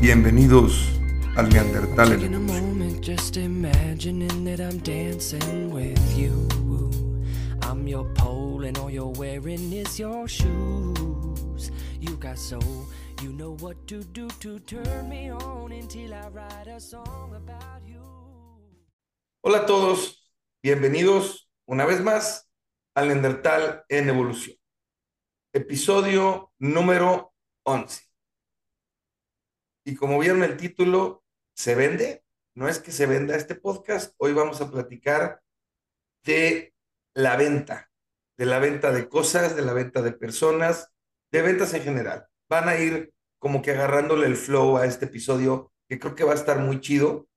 [0.00, 0.88] Bienvenidos
[1.36, 6.48] al Neandertal en moment, just imagining that I'm dancing with you.
[7.62, 11.70] I'm your pole, and all you're wearing is your shoes.
[12.00, 12.86] You got soul,
[13.20, 17.82] you know what to do to turn me on until I write a song about
[17.86, 18.09] you.
[19.42, 20.30] Hola a todos,
[20.62, 22.50] bienvenidos una vez más
[22.94, 24.58] al Neandertal en Evolución.
[25.54, 27.32] Episodio número
[27.62, 28.02] 11.
[29.86, 31.24] Y como vieron el título,
[31.56, 32.22] ¿se vende?
[32.54, 34.14] No es que se venda este podcast.
[34.18, 35.40] Hoy vamos a platicar
[36.22, 36.74] de
[37.14, 37.90] la venta,
[38.36, 40.92] de la venta de cosas, de la venta de personas,
[41.32, 42.26] de ventas en general.
[42.50, 46.32] Van a ir como que agarrándole el flow a este episodio que creo que va
[46.32, 47.29] a estar muy chido.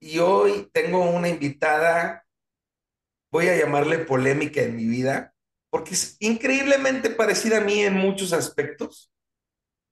[0.00, 2.24] Y hoy tengo una invitada,
[3.32, 5.34] voy a llamarle polémica en mi vida,
[5.70, 9.12] porque es increíblemente parecida a mí en muchos aspectos.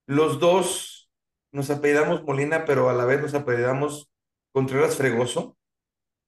[0.06, 1.10] Los dos
[1.52, 4.10] nos apellidamos Molina, pero a la vez nos apellidamos
[4.52, 5.58] Contreras Fregoso.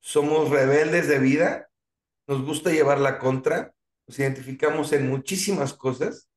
[0.01, 1.71] Somos rebeldes de vida,
[2.27, 3.75] nos gusta llevar la contra,
[4.07, 6.29] nos identificamos en muchísimas cosas.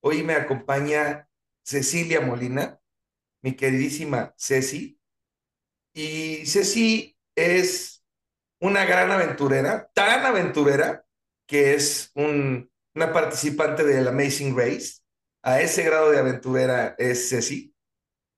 [0.00, 1.28] Hoy me acompaña
[1.64, 2.80] Cecilia Molina,
[3.42, 4.98] mi queridísima Ceci.
[5.92, 8.04] Y Ceci es
[8.60, 11.04] una gran aventurera, tan aventurera
[11.46, 15.00] que es un, una participante del Amazing Race.
[15.42, 17.74] A ese grado de aventurera es Ceci.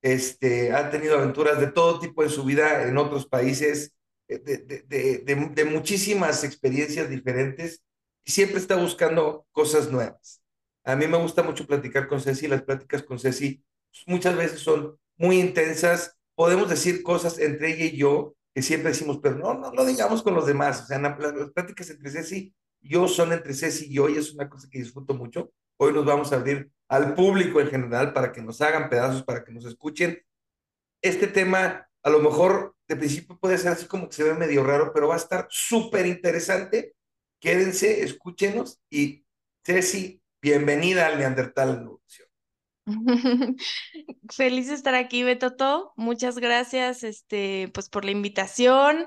[0.02, 3.94] Este, ha tenido aventuras de todo tipo en su vida en otros países,
[4.28, 4.38] de,
[4.86, 7.82] de, de, muchísimas experiencias diferentes
[8.24, 10.42] y siempre está buscando cosas nuevas.
[10.82, 13.62] A mí me gusta mucho platicar con Ceci, las pláticas con Ceci
[14.06, 19.18] muchas veces son muy intensas, podemos decir cosas entre ella y yo que siempre decimos,
[19.22, 22.54] pero no, no lo digamos con los demás, o sea, las, las pláticas entre Ceci
[22.84, 25.50] yo son entre Ceci y yo y es una cosa que disfruto mucho.
[25.78, 29.42] Hoy nos vamos a abrir al público en general para que nos hagan pedazos, para
[29.42, 30.22] que nos escuchen.
[31.02, 34.62] Este tema a lo mejor de principio puede ser así como que se ve medio
[34.62, 36.94] raro, pero va a estar súper interesante.
[37.40, 39.24] Quédense, escúchenos y
[39.64, 42.23] Ceci, bienvenida al Neandertal en.
[44.30, 45.92] Feliz de estar aquí, Betoto.
[45.96, 49.06] Muchas gracias, este, pues por la invitación.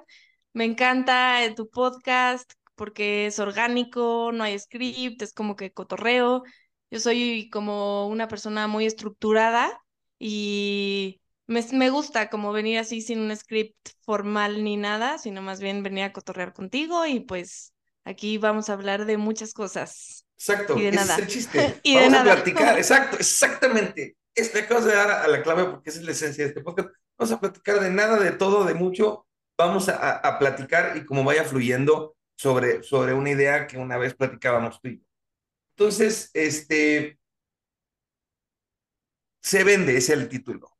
[0.53, 6.43] Me encanta eh, tu podcast porque es orgánico, no hay script, es como que cotorreo.
[6.91, 9.79] Yo soy como una persona muy estructurada
[10.19, 15.59] y me, me, gusta como venir así sin un script formal ni nada, sino más
[15.61, 17.73] bien venir a cotorrear contigo y pues
[18.03, 20.26] aquí vamos a hablar de muchas cosas.
[20.37, 21.13] Exacto, y de ese nada.
[21.15, 21.79] es el chiste.
[21.83, 22.35] y vamos de a nada.
[22.35, 24.17] platicar, exacto, exactamente.
[24.35, 26.89] Este acabas de dar a la clave porque esa es la esencia de este podcast.
[27.17, 29.25] Vamos a platicar de nada, de todo, de mucho.
[29.57, 34.13] Vamos a, a, platicar y como vaya fluyendo sobre, sobre una idea que una vez
[34.13, 35.03] platicábamos tú y yo.
[35.75, 37.17] Entonces, este,
[39.41, 40.77] se vende, es el título.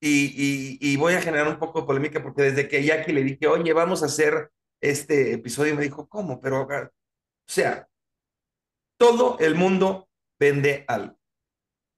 [0.00, 3.22] Y, y, y, voy a generar un poco de polémica porque desde que Jackie le
[3.22, 4.50] dije, oye, vamos a hacer
[4.80, 6.40] este episodio, me dijo, ¿cómo?
[6.40, 6.90] Pero, o
[7.46, 7.88] sea,
[8.98, 10.08] todo el mundo
[10.38, 11.18] vende algo.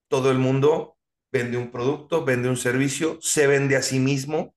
[0.09, 0.99] Todo el mundo
[1.33, 4.55] vende un producto, vende un servicio, se vende a sí mismo.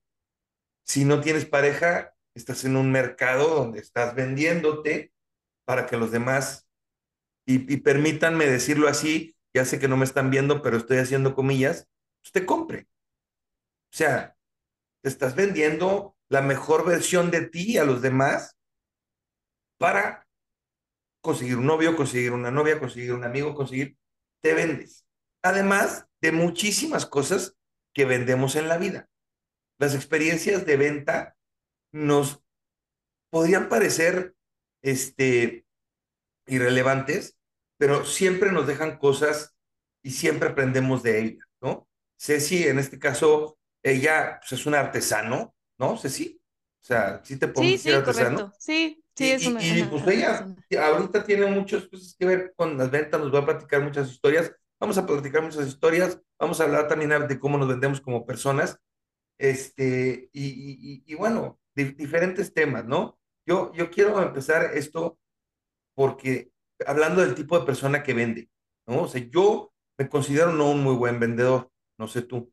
[0.85, 5.13] Si no tienes pareja, estás en un mercado donde estás vendiéndote
[5.65, 6.67] para que los demás,
[7.45, 11.89] y, permítanme decirlo así, ya sé que no me están viendo, pero estoy haciendo comillas,
[12.23, 12.87] usted compre.
[13.93, 14.37] O sea,
[15.01, 18.57] te estás vendiendo la mejor versión de ti a los demás
[19.77, 20.25] para
[21.21, 23.97] conseguir un novio, conseguir una novia, conseguir un amigo, conseguir,
[24.41, 25.05] te vendes.
[25.43, 27.55] Además de muchísimas cosas
[27.93, 29.09] que vendemos en la vida.
[29.79, 31.35] Las experiencias de venta
[31.91, 32.41] nos
[33.29, 34.35] podrían parecer
[34.83, 35.65] este,
[36.47, 37.37] irrelevantes,
[37.77, 39.55] pero siempre nos dejan cosas
[40.03, 41.87] y siempre aprendemos de ellas, ¿no?
[42.19, 46.41] Ceci, en este caso, ella pues, es un artesano, ¿no, Ceci?
[46.81, 48.37] O sea, sí te pongo Sí, sí, artesano.
[48.37, 48.57] correcto.
[48.59, 49.63] Sí, sí, y, es una.
[49.63, 53.33] y, y, ajá, pues ella ahorita tiene muchas cosas que ver con las ventas, nos
[53.33, 57.39] va a platicar muchas historias, vamos a platicar muchas historias, vamos a hablar también de
[57.39, 58.77] cómo nos vendemos como personas,
[59.37, 63.17] este, y, bueno, di diferentes temas, ¿no?
[63.45, 65.17] Yo, yo quiero empezar esto
[65.95, 66.51] porque
[66.85, 68.49] hablando del tipo de persona que vende,
[68.87, 69.03] ¿no?
[69.03, 72.51] O sea, yo me considero no un muy buen vendedor, no sé tú.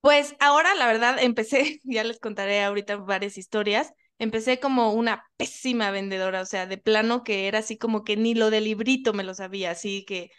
[0.00, 5.90] Pues ahora, la verdad, empecé, ya les contaré ahorita varias historias, empecé como una pésima
[5.90, 9.24] vendedora, o sea, de plano que era así como que ni lo del librito me
[9.24, 10.30] lo sabía, así que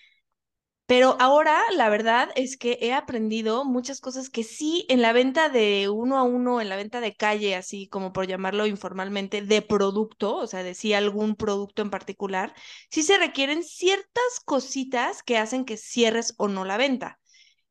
[0.85, 5.49] Pero ahora la verdad es que he aprendido muchas cosas que sí en la venta
[5.49, 9.61] de uno a uno, en la venta de calle, así como por llamarlo informalmente, de
[9.61, 12.53] producto, o sea, de sí algún producto en particular,
[12.89, 17.19] sí se requieren ciertas cositas que hacen que cierres o no la venta.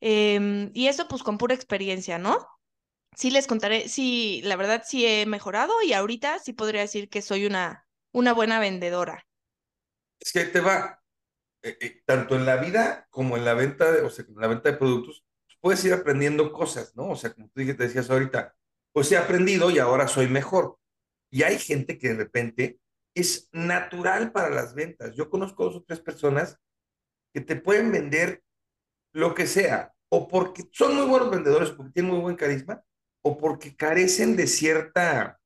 [0.00, 2.36] Em, y eso pues con pura experiencia, ¿no?
[3.16, 7.22] Sí les contaré, sí, la verdad sí he mejorado y ahorita sí podría decir que
[7.22, 9.26] soy una, una buena vendedora.
[10.20, 11.02] Es que te va,
[11.62, 14.48] eh, eh, tanto en la vida como en la venta de, o sea, en la
[14.48, 15.24] venta de productos,
[15.60, 17.08] puedes ir aprendiendo cosas, ¿no?
[17.08, 18.54] O sea, como tú dije, te decías ahorita,
[18.92, 20.78] pues he aprendido y ahora soy mejor.
[21.30, 22.80] Y hay gente que de repente
[23.14, 25.16] es natural para las ventas.
[25.16, 26.58] Yo conozco dos o tres personas
[27.32, 28.42] que te pueden vender
[29.14, 32.84] lo que sea, o porque son muy buenos vendedores, porque tienen muy buen carisma,
[33.26, 35.40] o porque carecen de cierta,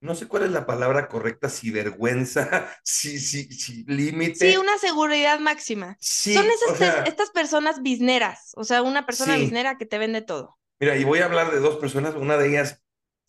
[0.00, 4.48] no sé cuál es la palabra correcta, si vergüenza, si, si, si límite.
[4.48, 5.98] Sí, una seguridad máxima.
[6.00, 9.36] Sí, Son esas o sea, pe- estas personas bizneras, o sea, una persona sí.
[9.36, 10.58] biznera que te vende todo.
[10.80, 12.82] Mira, y voy a hablar de dos personas, una de ellas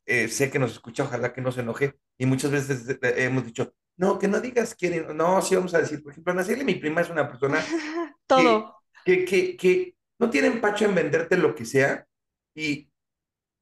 [0.07, 3.74] eh, sé que nos escucha, ojalá que no se enoje, y muchas veces hemos dicho,
[3.98, 7.01] no, que no digas quién, no, sí vamos a decir, por ejemplo, Naceli, mi prima
[7.01, 7.74] es una persona
[8.33, 8.81] que, Todo.
[9.06, 12.07] que, que, que no tiene empacho en venderte lo que sea,
[12.56, 12.88] y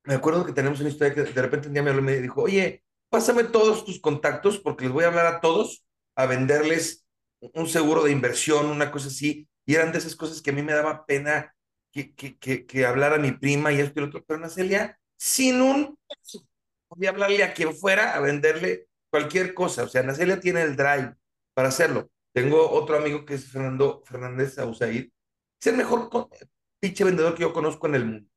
[0.08, 2.22] me acuerdo que tenemos una historia que de repente un día me habló y me
[2.22, 7.06] dijo, oye, pásame todos tus contactos porque les voy a hablar a todos a venderles
[7.42, 10.64] un seguro de inversión, una cosa así, y eran de esas cosas que a mí
[10.64, 11.54] me daba pena
[11.92, 15.62] que, que, que, que hablara mi prima y esto y lo otro, pero Nacelia, sin
[15.62, 16.00] un
[16.88, 21.16] podía hablarle a quien fuera a venderle cualquier cosa, o sea, Nacelia tiene el drive
[21.54, 22.10] para hacerlo.
[22.34, 25.10] Tengo otro amigo que es Fernando Fernández Ausaid,
[25.60, 26.10] es el mejor
[26.80, 28.30] pinche vendedor que yo conozco en el mundo.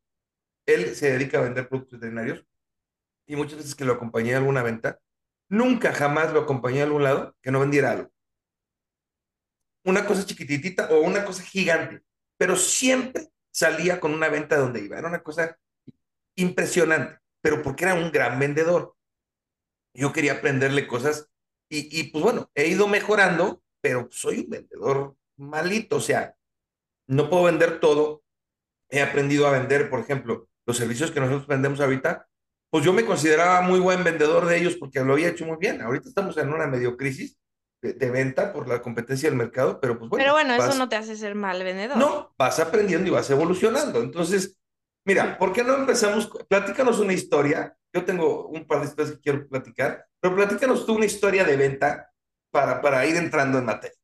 [0.66, 2.44] Él se dedica a vender productos veterinarios
[3.26, 5.00] y muchas veces que lo acompañé a alguna venta,
[5.48, 8.10] nunca jamás lo acompañé a algún lado que no vendiera algo.
[9.84, 12.02] Una cosa chiquititita o una cosa gigante,
[12.36, 14.98] pero siempre salía con una venta donde iba.
[14.98, 15.58] Era una cosa
[16.36, 18.96] impresionante, pero porque era un gran vendedor.
[19.94, 21.28] Yo quería aprenderle cosas
[21.68, 26.34] y, pues bueno, he ido mejorando, pero soy un vendedor malito, o sea,
[27.06, 28.24] no puedo vender todo.
[28.88, 32.26] He aprendido a vender, por ejemplo, los servicios que nosotros vendemos ahorita,
[32.70, 35.82] pues yo me consideraba muy buen vendedor de ellos porque lo había hecho muy bien.
[35.82, 37.36] Ahorita estamos en una medio crisis
[37.82, 40.88] de, de venta por la competencia del mercado, pero pues bueno, Pero bueno, eso no
[40.88, 41.96] te hace ser mal vendedor.
[41.96, 44.00] no, vas aprendiendo y vas evolucionando.
[44.00, 44.56] Entonces,
[45.04, 46.30] mira, ¿por qué no empezamos?
[46.48, 47.76] Platícanos una historia.
[47.92, 51.56] Yo tengo un par de historias que quiero platicar, pero platícanos tú una historia de
[51.56, 52.12] venta
[52.52, 53.96] para, para ir entrando en materia.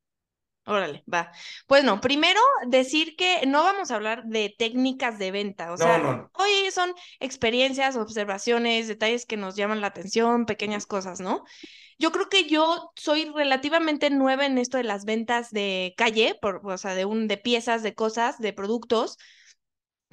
[0.69, 1.31] Órale, va.
[1.65, 5.85] Pues no, primero decir que no vamos a hablar de técnicas de venta, o No,
[5.85, 11.45] sea, no, hoy son experiencias, observaciones, detalles que nos llaman la atención, pequeñas cosas, ¿no?
[11.99, 16.61] Yo creo que yo soy relativamente nueva en esto de las ventas de calle, por,
[16.65, 19.17] o sea, de un, de piezas, de cosas, de productos,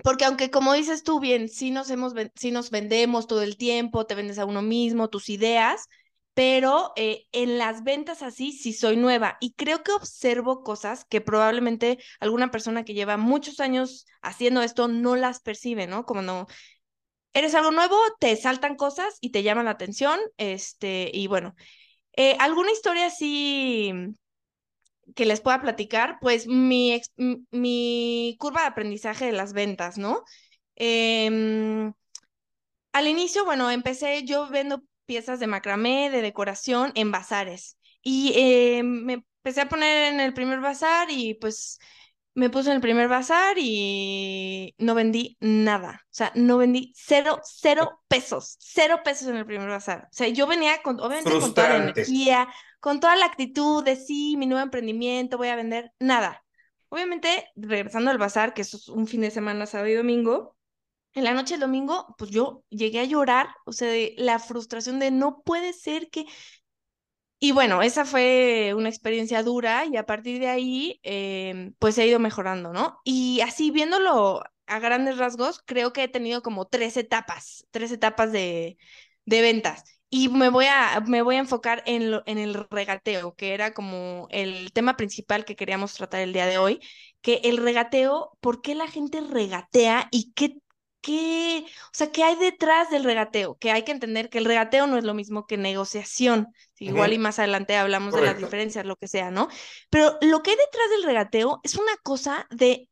[0.03, 4.07] porque aunque como dices tú bien, sí nos hemos, sí nos vendemos todo el tiempo,
[4.07, 5.87] te vendes a uno mismo, tus ideas,
[6.35, 11.21] pero eh, en las ventas así sí soy nueva y creo que observo cosas que
[11.21, 16.05] probablemente alguna persona que lleva muchos años haciendo esto no las percibe, ¿no?
[16.05, 16.47] Como no,
[17.35, 21.55] eres algo nuevo, te saltan cosas y te llaman la atención, este, y bueno,
[22.17, 23.93] eh, alguna historia así
[25.15, 27.01] que les pueda platicar, pues mi,
[27.51, 30.23] mi curva de aprendizaje de las ventas, ¿no?
[30.77, 31.93] Em,
[32.93, 37.79] al inicio, bueno, empecé yo vendo piezas de macramé, de decoración en bazares.
[38.03, 41.79] Y eh, me empecé a poner en el primer bazar y pues
[42.35, 46.03] me puse en el primer bazar y no vendí nada.
[46.05, 50.09] O sea, no vendí cero, cero pesos, cero pesos en el primer bazar.
[50.11, 52.49] O sea, yo venía con, obviamente con toda la energía,
[52.81, 56.45] con toda la actitud de sí, mi nuevo emprendimiento, voy a vender nada.
[56.89, 60.57] Obviamente, regresando al bazar, que eso es un fin de semana, sábado y domingo,
[61.15, 64.99] en la noche del domingo, pues yo llegué a llorar, o sea, de la frustración
[64.99, 66.27] de no puede ser que...
[67.41, 72.07] Y bueno, esa fue una experiencia dura y a partir de ahí, eh, pues he
[72.07, 72.99] ido mejorando, ¿no?
[73.05, 78.33] Y así viéndolo a grandes rasgos, creo que he tenido como tres etapas, tres etapas
[78.33, 78.79] de,
[79.27, 79.85] de ventas.
[80.09, 84.27] Y me voy a, me voy a enfocar en, en el regateo, que era como
[84.31, 86.81] el tema principal que queríamos tratar el día de hoy,
[87.21, 90.57] que el regateo, ¿por qué la gente regatea y qué
[91.05, 93.57] ¿Qué, o sea, qué hay detrás del regateo?
[93.59, 96.49] Que hay que entender que el regateo no es lo mismo que negociación.
[96.75, 99.49] Sí, Igual y más adelante hablamos de las diferencias, lo que sea, ¿no?
[99.91, 102.89] Pero lo que hay detrás del regateo es una cosa de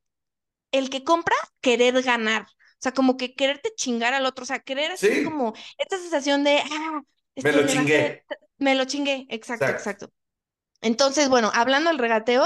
[0.72, 2.42] el que compra querer ganar.
[2.44, 5.24] O sea, como que quererte chingar al otro, o sea, querer así Sí.
[5.24, 7.00] como esta sensación de, ah,
[7.36, 8.24] Me lo chingué.
[8.58, 10.06] me lo chingué, exacto, Exacto.
[10.06, 10.12] exacto.
[10.82, 12.44] Entonces, bueno, hablando del regateo,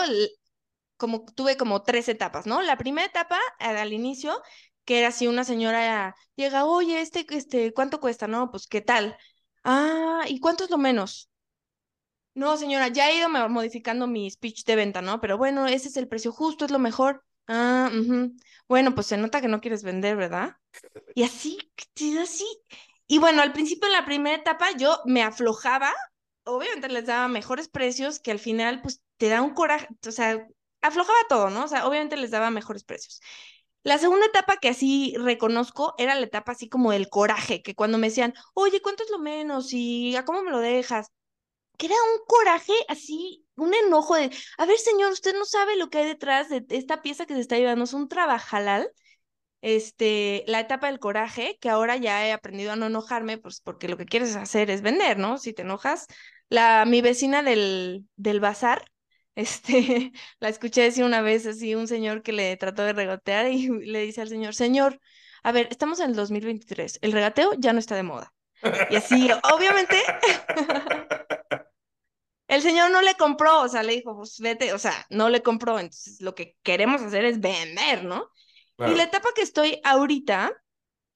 [0.97, 2.63] como tuve como tres etapas, ¿no?
[2.63, 4.41] La primera etapa al inicio,
[4.87, 8.27] que era si una señora llega, oye, este, este, ¿cuánto cuesta?
[8.29, 9.17] No, pues, ¿qué tal?
[9.65, 11.29] Ah, ¿y cuánto es lo menos?
[12.35, 15.21] No, señora, ya he ido modificando mi speech de venta, ¿no?
[15.21, 17.25] Pero bueno, ese es el precio justo, es lo mejor.
[17.49, 17.91] Ah,
[18.69, 20.57] bueno, pues se nota que no quieres vender, ¿verdad?
[21.15, 21.59] Y así,
[22.21, 22.47] así.
[23.07, 25.95] Y bueno, al principio en la primera etapa yo me aflojaba,
[26.45, 30.47] obviamente les daba mejores precios que al final pues te da un coraje, o sea,
[30.83, 31.65] aflojaba todo, ¿no?
[31.65, 33.21] O sea, obviamente les daba mejores precios.
[33.87, 37.99] La segunda etapa que así reconozco era la etapa así como del coraje, que cuando
[37.99, 39.73] me decían, oye, ¿cuánto es lo menos?
[39.73, 41.13] ¿Y a cómo me lo dejas?
[41.79, 45.91] Que era un coraje así, un enojo de, a ver, señor, usted no sabe lo
[45.91, 48.91] que hay detrás de esta pieza que se está llevando, es un trabajalal.
[49.63, 53.89] Este, la etapa del coraje, que ahora ya he aprendido a no enojarme, pues porque
[53.89, 55.39] lo que quieres hacer es vender, ¿no?
[55.39, 56.07] Si te enojas.
[56.49, 58.85] La, mi vecina del, del bazar,
[59.37, 63.69] este, la escuché decir una vez así, un señor que le trató de regatear y
[63.87, 65.01] le dice al señor, señor,
[65.45, 68.33] a ver, estamos en el 2023, el regateo ya no está de moda.
[68.91, 70.03] Y así, obviamente,
[72.49, 75.43] el señor no le compró, o sea, le dijo, pues vete, o sea, no le
[75.43, 78.31] compró, entonces lo que queremos hacer es vender, ¿no?
[78.79, 80.53] Y la etapa que estoy ahorita,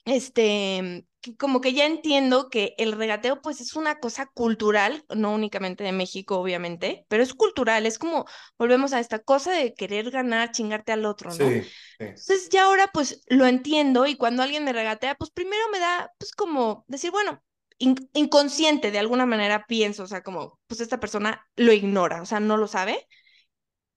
[0.05, 1.07] este,
[1.39, 5.93] como que ya entiendo que el regateo pues es una cosa cultural, no únicamente de
[5.93, 8.25] México, obviamente, pero es cultural, es como
[8.59, 11.37] volvemos a esta cosa de querer ganar, chingarte al otro, ¿no?
[11.37, 11.63] Sí,
[11.99, 16.11] Entonces ya ahora pues lo entiendo y cuando alguien me regatea, pues primero me da
[16.19, 17.43] pues como decir, bueno,
[17.79, 22.41] inconsciente de alguna manera pienso, o sea, como pues esta persona lo ignora, o sea,
[22.41, 23.07] no lo sabe,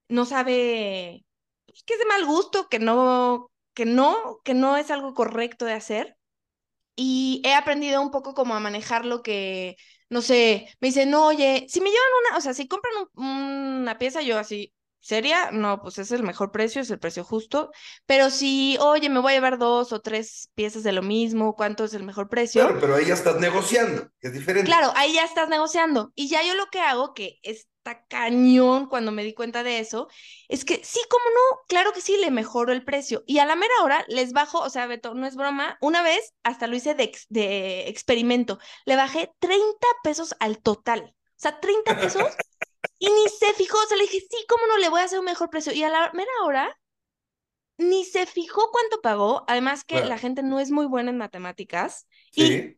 [0.09, 1.25] no sabe
[1.65, 5.65] pues, que es de mal gusto, que no, que no, que no es algo correcto
[5.65, 6.17] de hacer
[6.95, 9.75] y he aprendido un poco como a manejar lo que,
[10.09, 13.97] no sé, me dicen, no, oye, si me llevan una, o sea, si compran una
[13.97, 15.51] pieza, yo así, ¿seria?
[15.51, 17.71] No, pues es el mejor precio, es el precio justo,
[18.05, 21.83] pero si, oye, me voy a llevar dos o tres piezas de lo mismo, ¿cuánto
[21.83, 22.61] es el mejor precio?
[22.63, 24.67] Claro, pero ahí ya estás negociando, es diferente.
[24.67, 26.11] Claro, ahí ya estás negociando.
[26.15, 29.79] Y ya yo lo que hago, que es está cañón cuando me di cuenta de
[29.79, 30.07] eso,
[30.47, 33.23] es que sí, como no, claro que sí, le mejoro el precio.
[33.27, 36.33] Y a la mera hora les bajo, o sea, Beto, no es broma, una vez
[36.43, 41.13] hasta lo hice de, de experimento, le bajé 30 pesos al total.
[41.13, 42.23] O sea, 30 pesos
[42.99, 45.19] y ni se fijó, o sea, le dije, sí, cómo no, le voy a hacer
[45.19, 45.73] un mejor precio.
[45.73, 46.79] Y a la mera hora
[47.77, 52.07] ni se fijó cuánto pagó, además que la gente no es muy buena en matemáticas.
[52.33, 52.77] Y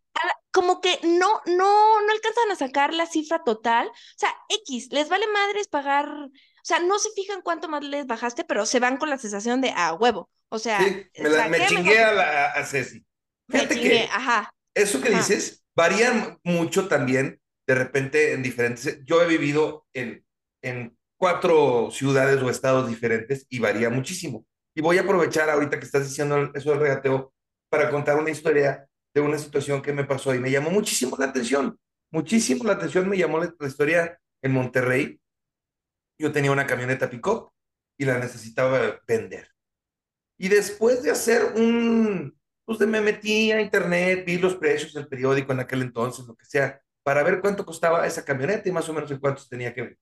[0.51, 3.87] como que no, no, no alcanzan a sacar la cifra total.
[3.87, 6.31] O sea, X, les vale madres pagar, o
[6.63, 9.73] sea, no se fijan cuánto más les bajaste, pero se van con la sensación de,
[9.75, 10.29] ah, huevo.
[10.49, 13.05] O sea, me, chingué a, la, a Ceci.
[13.49, 14.53] Fíjate que ajá.
[14.73, 19.03] Eso que dices varía mucho también, de repente, en diferentes.
[19.05, 20.25] Yo he vivido en,
[20.61, 24.45] en cuatro ciudades o estados diferentes y varía muchísimo.
[24.73, 27.33] Y voy a aprovechar ahorita que estás diciendo eso del regateo
[27.69, 31.27] para contar una historia de una situación que me pasó y me llamó muchísimo la
[31.27, 31.79] atención,
[32.11, 35.21] muchísimo la atención me llamó la, historia en Monterrey.
[36.19, 37.49] Yo tenía una camioneta pick-up
[37.97, 39.49] y la necesitaba vender.
[40.37, 45.53] Y después de hacer un, pues me metí a internet, vi los precios del periódico
[45.53, 48.93] en aquel entonces, lo que sea, para ver cuánto costaba esa camioneta y más o
[48.93, 49.99] menos en cuántos tenía que vender.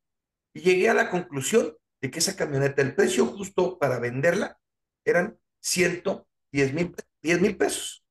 [0.56, 4.58] Y llegué a la conclusión de que esa camioneta, el precio justo para venderla
[5.06, 8.03] eran 110 mil 10 mil pesos.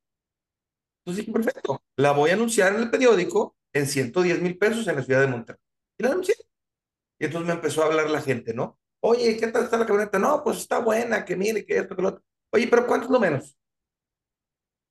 [1.05, 4.97] Entonces dije, perfecto, la voy a anunciar en el periódico en 110 mil pesos en
[4.97, 5.61] la ciudad de Monterrey.
[5.99, 6.35] Y la anuncié.
[7.19, 8.79] Y entonces me empezó a hablar la gente, ¿no?
[9.01, 10.19] Oye, ¿qué tal está la camioneta?
[10.19, 12.23] No, pues está buena, que mire, que esto, que lo otro.
[12.53, 13.57] Oye, pero ¿cuánto es lo menos?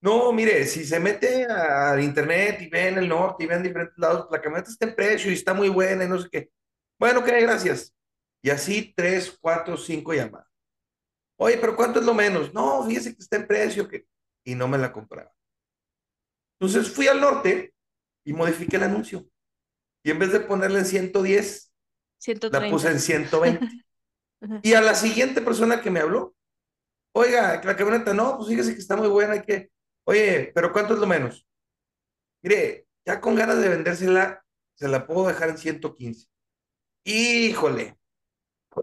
[0.02, 3.64] No, mire, si se mete al internet y ve en el norte y ve en
[3.64, 6.52] diferentes lados, la camioneta está en precio y está muy buena y no sé qué.
[7.00, 7.94] Bueno, ok, gracias.
[8.42, 10.48] Y así tres, cuatro, cinco llamadas.
[11.38, 12.54] Oye, pero ¿cuánto es lo menos?
[12.54, 14.06] No, fíjese que está en precio que...
[14.44, 15.32] y no me la compraba.
[16.62, 17.74] Entonces fui al norte
[18.24, 19.28] y modifiqué el anuncio.
[20.04, 21.74] Y en vez de ponerle en 110,
[22.52, 23.68] la puse en 120.
[24.62, 26.36] y a la siguiente persona que me habló,
[27.16, 29.72] oiga, la camioneta, no, pues fíjese que está muy buena, y que,
[30.04, 31.48] oye, pero ¿cuánto es lo menos?
[32.44, 36.28] Mire, ya con ganas de vendérsela, se la puedo dejar en 115.
[37.06, 37.98] Híjole,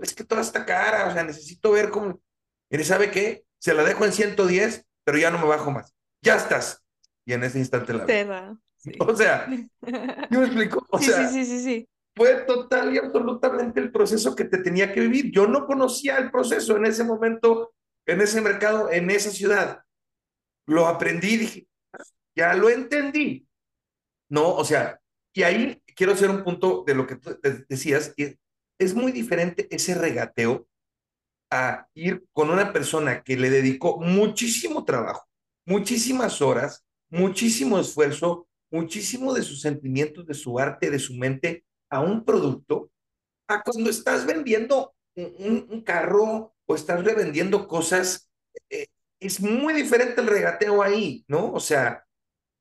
[0.02, 2.20] es que toda está cara, o sea, necesito ver cómo.
[2.70, 3.44] Mire, ¿sabe qué?
[3.60, 5.94] Se la dejo en 110, pero ya no me bajo más.
[6.20, 6.84] Ya estás
[7.28, 8.58] y en ese instante la
[9.00, 9.46] O sea,
[10.30, 10.86] yo me explico.
[10.88, 15.02] O sea, sí, sí, sí, fue total y absolutamente el proceso que te tenía que
[15.02, 15.30] vivir.
[15.30, 17.74] Yo no conocía el proceso en ese momento,
[18.06, 19.82] en ese mercado, en esa ciudad.
[20.66, 21.68] Lo aprendí, dije,
[22.34, 23.46] ya lo entendí.
[24.30, 24.98] No, o sea,
[25.34, 28.38] y ahí quiero hacer un punto de lo que tú decías, que
[28.80, 30.66] es muy diferente ese regateo
[31.50, 35.28] a ir con una persona que le dedicó muchísimo trabajo,
[35.66, 42.00] muchísimas horas, muchísimo esfuerzo, muchísimo de sus sentimientos, de su arte, de su mente a
[42.00, 42.90] un producto,
[43.48, 48.30] a cuando estás vendiendo un, carro o estás revendiendo cosas,
[48.70, 48.86] eh,
[49.20, 51.52] es muy diferente el regateo ahí, ¿no?
[51.52, 52.04] O sea,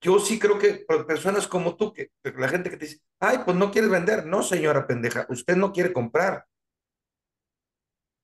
[0.01, 3.39] yo sí creo que personas como tú, que, que la gente que te dice, ay,
[3.45, 6.45] pues no quieres vender, no, señora pendeja, usted no quiere comprar.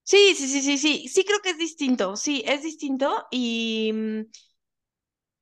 [0.02, 4.20] Sí, sí, sí, sí, sí, sí creo que es distinto, sí, es distinto y, mm,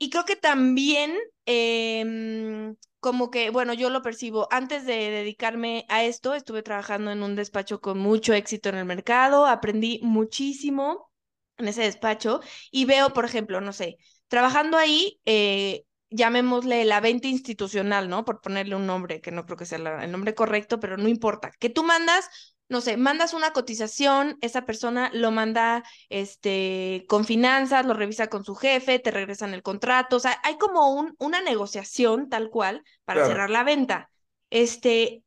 [0.03, 1.17] y creo que también
[1.47, 7.23] em, como que, bueno, yo lo percibo, antes de dedicarme a esto, estuve trabajando en
[7.23, 11.13] un despacho con mucho éxito en el mercado, aprendí muchísimo
[11.57, 12.41] en ese despacho
[12.73, 18.25] y veo, por ejemplo, no sé, trabajando ahí, eh, llamémosle la venta institucional, ¿no?
[18.25, 21.53] Por ponerle un nombre, que no creo que sea el nombre correcto, pero no importa,
[21.61, 22.29] que tú mandas
[22.73, 28.45] no sé, mandas una cotización, esa persona lo manda este, con finanzas, lo revisa con
[28.45, 32.83] su jefe, te regresan el contrato, o sea, hay como un, una negociación tal cual
[33.05, 34.11] para Claro, cerrar la venta.
[34.51, 35.23] Este,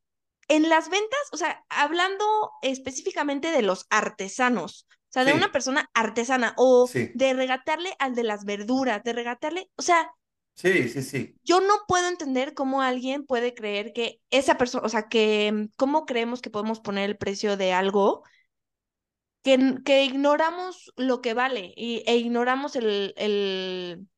[0.48, 2.24] en las ventas, o sea, hablando
[2.62, 8.14] específicamente de los artesanos, o sea, de una persona artesana o sí, de regatearle al
[8.14, 10.10] de las verduras, de regatearle, o sea,
[10.56, 11.36] sí, sí, sí.
[11.44, 15.66] yo no puedo entender cómo alguien puede creer que esa persona, o sea, que mm,
[15.76, 18.24] cómo creemos que podemos poner el precio de algo
[19.42, 24.08] que, que ignoramos lo que vale y, e ignoramos el, el,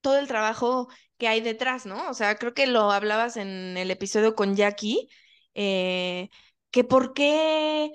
[0.00, 2.10] todo el trabajo que hay detrás, ¿no?
[2.10, 5.08] O sea, creo que lo hablabas en el episodio con Jackie,
[5.54, 6.28] eh,
[6.70, 7.90] que por qué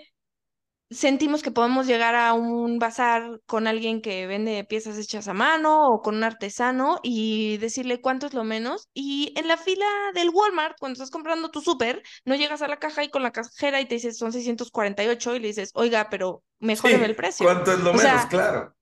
[0.89, 5.87] sentimos que podemos llegar a un bazar con alguien que vende piezas hechas a mano
[5.89, 8.89] o con un artesano y decirle cuánto es lo menos.
[8.93, 12.77] Y en la fila del Walmart, cuando estás comprando tu súper, no llegas a la
[12.79, 16.43] caja y con la cajera y te dices son 648 y le dices, oiga, pero
[16.59, 17.47] mejóreme Sí, el precio.
[17.47, 18.25] ¿cuánto es lo O menos?
[18.25, 18.75] sea, Claro,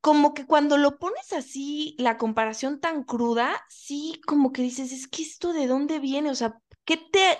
[0.00, 5.06] como que cuando lo pones así, la comparación tan cruda, sí, como que dices, es
[5.08, 7.38] que esto de dónde viene, o sea, ¿qué te,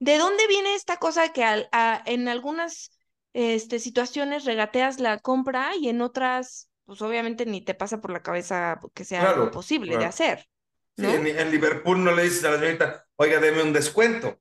[0.00, 2.90] ¿De dónde viene esta cosa que a- en algunas
[3.32, 8.22] este, situaciones regateas la compra y en otras, pues obviamente ni te pasa por la
[8.22, 10.48] cabeza que sea algo claro, posible de hacer,
[10.96, 14.40] Sí, en, en Liverpool no le dices a la señorita, oiga, deme un descuento.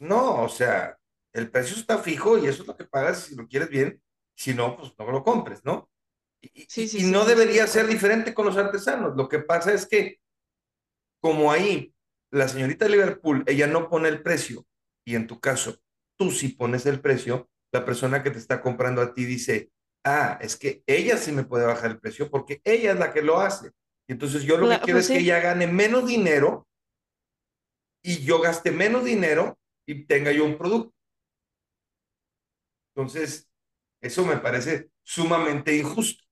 [0.00, 0.98] No, o sea,
[1.32, 4.02] el precio está fijo y eso es lo que pagas si lo quieres bien.
[4.34, 5.90] Si no, pues no lo compres, ¿no?
[6.40, 9.16] Y, Sí, sí, y no debería ser diferente con los artesanos.
[9.16, 10.20] Lo que pasa es que,
[11.20, 11.94] como ahí,
[12.30, 14.66] la señorita de Liverpool, ella no pone el precio,
[15.08, 15.80] y en tu caso,
[16.18, 19.70] tú sí pones el precio, la persona que te está comprando a ti dice,
[20.04, 23.22] ah, es que ella sí me puede bajar el precio porque ella es la que
[23.22, 23.70] lo hace.
[24.06, 26.68] Y entonces yo lo que quiero pues es que ella gane menos dinero
[28.02, 30.94] y yo gaste menos dinero y tenga yo un producto.
[32.94, 33.50] Entonces,
[34.02, 36.22] eso me parece sumamente injusto.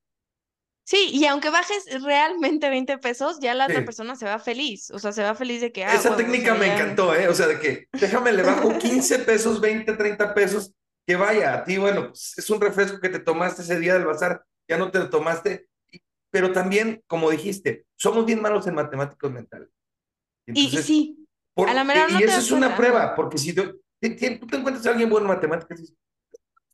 [0.87, 5.01] Sí, y aunque bajes realmente 20 pesos, ya la otra persona se va feliz, o
[5.01, 7.27] sea, se va feliz de que, ah, Esa o técnica me encantó, ¿eh?
[7.27, 10.73] O sea, de que déjame, le bajo 15 pesos, 20, 30 pesos,
[11.05, 14.07] que vaya a ti, bueno, pues es un refresco que te tomaste ese día del
[14.07, 15.69] bazar, ya no te lo tomaste,
[16.31, 19.69] pero también, como dijiste, somos bien malos en matemáticos mentales.
[20.47, 23.81] y, sí, a la y no y te eso es una prueba, porque si tú,
[24.01, 25.97] si- si tú te encuentras a alguien bueno en matemáticas, dices,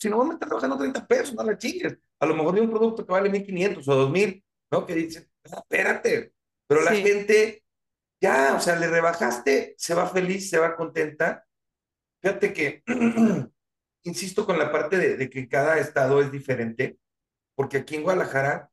[0.03, 1.97] si no me está trabajando 30 pesos, no la chingues.
[2.21, 4.87] A lo mejor de un producto que vale 1500 o 2000, ¿no?
[4.87, 6.33] Que dices, "Ah, espérate.
[6.69, 7.03] Pero la Sí.
[7.03, 7.65] gente,
[8.21, 11.45] ya, o sea, le rebajaste, se va feliz, se va contenta.
[12.23, 12.83] Fíjate que,
[14.05, 16.99] insisto con la parte de, de que cada estado es diferente,
[17.57, 18.71] porque aquí en Guadalajara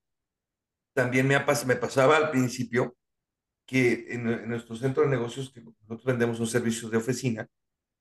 [0.95, 2.95] también me, pas- me pasaba al principio
[3.67, 7.47] que en, en nuestro centro de negocios, que nosotros vendemos un servicio de oficina,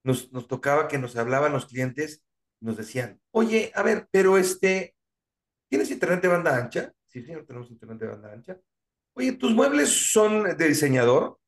[0.04, 2.24] nos, nos tocaba que nos hablaban los clientes,
[2.60, 4.94] nos decían, oye, a ver, pero este,
[5.68, 6.92] ¿tienes internet de banda ancha?
[7.06, 8.58] Sí, sí, tenemos internet de banda ancha.
[9.14, 11.38] Oye, ¿tus muebles son de diseñador?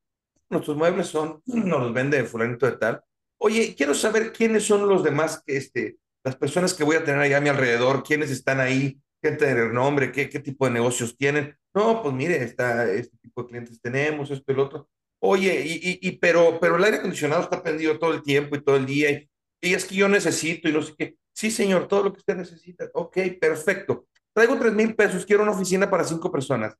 [0.49, 3.03] Nuestros muebles son, nos los vende fulanito de tal.
[3.37, 7.21] Oye, quiero saber quiénes son los demás, que, este, las personas que voy a tener
[7.21, 11.55] allá a mi alrededor, quiénes están ahí, de renombre, qué, qué tipo de negocios tienen.
[11.73, 14.89] No, pues mire, está, este tipo de clientes tenemos, esto y lo otro.
[15.19, 18.63] Oye, y, y, y pero, pero el aire acondicionado está prendido todo el tiempo y
[18.63, 19.29] todo el día, y,
[19.61, 21.15] y es que yo necesito y no sé qué.
[21.33, 22.89] Sí, señor, todo lo que usted necesita.
[22.93, 24.07] Ok, perfecto.
[24.33, 26.75] Traigo tres mil pesos, quiero una oficina para cinco personas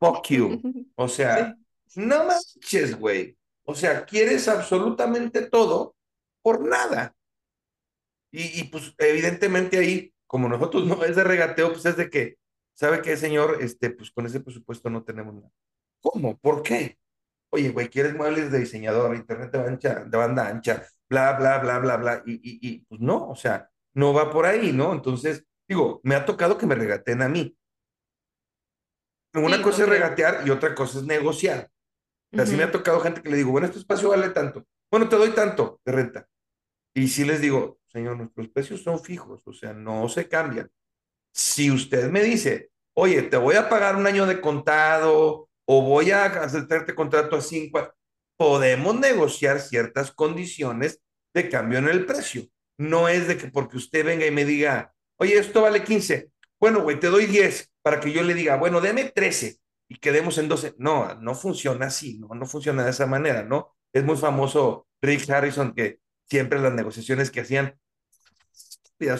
[0.00, 0.60] fuck you.
[0.96, 2.00] O sea, Sí.
[2.00, 3.36] no manches, güey.
[3.64, 5.94] O sea, quieres absolutamente todo
[6.42, 7.14] por nada.
[8.32, 12.38] Y, y, pues evidentemente ahí, como nosotros no es de regateo, pues es de que,
[12.74, 13.58] ¿sabe qué, señor?
[13.60, 15.50] Este, pues con ese presupuesto no tenemos nada.
[16.00, 16.38] ¿Cómo?
[16.38, 16.98] ¿Por qué?
[17.50, 21.80] Oye, güey, ¿quieres muebles de diseñador, internet de, ancha, de banda ancha, bla, bla, bla,
[21.80, 22.24] bla, bla?
[22.26, 24.92] Y, y, y pues no, o sea, no va por ahí, ¿no?
[24.94, 27.56] Entonces, digo, me ha tocado que me regateen a mí.
[29.34, 31.70] Una Sí, cosa es regatear y otra cosa es negociar.
[32.32, 34.66] O sea, sí me ha tocado gente que le digo, bueno, este espacio vale tanto.
[34.90, 36.28] Bueno, te doy tanto de renta.
[36.94, 40.70] Y sí les digo, señor, nuestros precios son fijos, o sea, no se cambian.
[41.32, 46.10] Si usted me dice, oye, te voy a pagar un año de contado o voy
[46.12, 47.94] a hacerte contrato a cinco, a-",
[48.40, 51.02] podemos negociar ciertas condiciones
[51.34, 52.46] de cambio en el precio.
[52.78, 56.30] No es de que porque usted venga y me diga, oye, esto vale 15.
[56.58, 60.38] Bueno, güey, te doy 10 para que yo le diga, bueno, deme 13 y quedemos
[60.38, 60.74] en 12.
[60.78, 63.76] No, no funciona así, no, no funciona de esa manera, ¿no?
[63.92, 67.78] Es muy famoso Rick Harrison que siempre las negociaciones que hacían,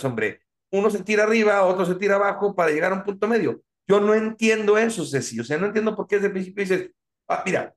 [0.03, 3.61] hombre, uno se tira arriba, otro se tira abajo para llegar a un punto medio.
[3.87, 6.91] Yo no entiendo eso, Ceci, o sea, no entiendo por qué desde el principio dices,
[7.29, 7.75] ah, mira,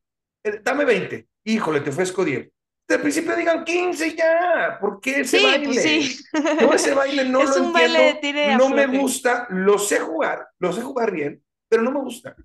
[0.63, 2.49] dame 20, híjole, te ofrezco 10.
[2.87, 5.81] Desde el principio digan 15 ya, ¿por qué ese Sí, pues baile?
[5.81, 6.15] sí.
[6.57, 9.77] Yo ese baile no Es lo un baile de entiendo, tire no me gusta, lo
[9.79, 12.35] sé jugar, lo sé jugar bien, pero no me gusta.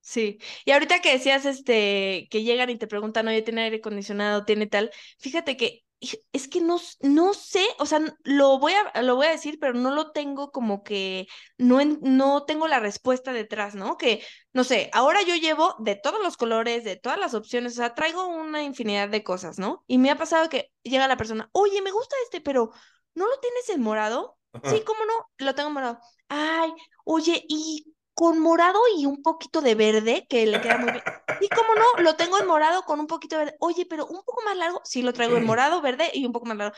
[0.00, 4.44] Sí, y ahorita que decías este que llegan y te preguntan, oye, ¿tiene aire acondicionado?
[4.46, 4.90] ¿Tiene tal?
[5.18, 5.84] Fíjate que
[6.32, 9.74] es que no, no sé, o sea, lo voy a, lo voy a decir, pero
[9.74, 13.96] no lo tengo como que, no, en- no tengo la respuesta detrás, ¿no?
[13.96, 17.76] Que, no sé, ahora yo llevo de todos los colores, de todas las opciones, o
[17.76, 19.84] sea, traigo una infinidad de cosas, ¿no?
[19.86, 22.70] Y me ha pasado que llega la persona, oye, me gusta este, pero
[23.14, 24.36] ¿no lo tienes en morado?
[24.64, 24.82] Sí.
[24.84, 25.12] ¿cómo no?
[25.46, 25.98] Lo tengo en morado.
[26.28, 26.70] Ay,
[27.04, 31.04] oye, y con morado y un poquito de verde, que le queda muy bien.
[31.38, 33.58] Sí, cómo no, lo tengo en morado con un poquito de verde.
[33.60, 34.80] Oye, pero un poco más largo.
[34.84, 36.76] Sí, lo traigo en morado, verde y un poco más largo.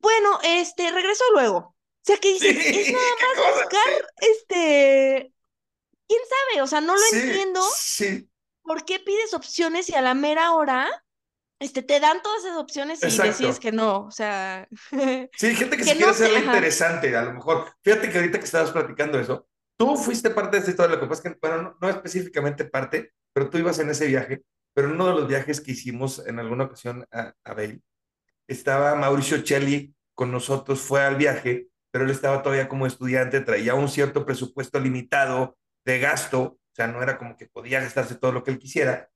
[0.00, 1.58] Bueno, este, regreso luego.
[1.58, 5.32] O sea, que Sí, dices, es nada más buscar, sí, este,
[6.08, 8.28] quién sabe, o sea, no lo sí, entiendo sí,
[8.62, 10.88] por qué pides opciones y a la mera hora,
[11.60, 13.60] este, te dan todas esas opciones y decides exacto.
[13.60, 14.68] que no, o sea,
[15.34, 16.52] Sí, gente que que se quiere no ajá.
[16.56, 17.74] interesante, a lo mejor.
[17.82, 21.06] Fíjate que ahorita que estabas platicando eso, tú fuiste parte de esta historia, lo que
[21.06, 24.42] pasa es que, bueno, no, no específicamente parte, pero tú ibas en ese viaje,
[24.74, 27.80] pero en uno de los viajes que hicimos en alguna ocasión a, a Bale,
[28.48, 33.74] estaba Mauricio Celli con nosotros, fue al viaje, pero él estaba todavía como estudiante, traía
[33.74, 38.32] un cierto presupuesto limitado de gasto, o sea, no era como que podía gastarse todo
[38.32, 39.08] lo que él quisiera,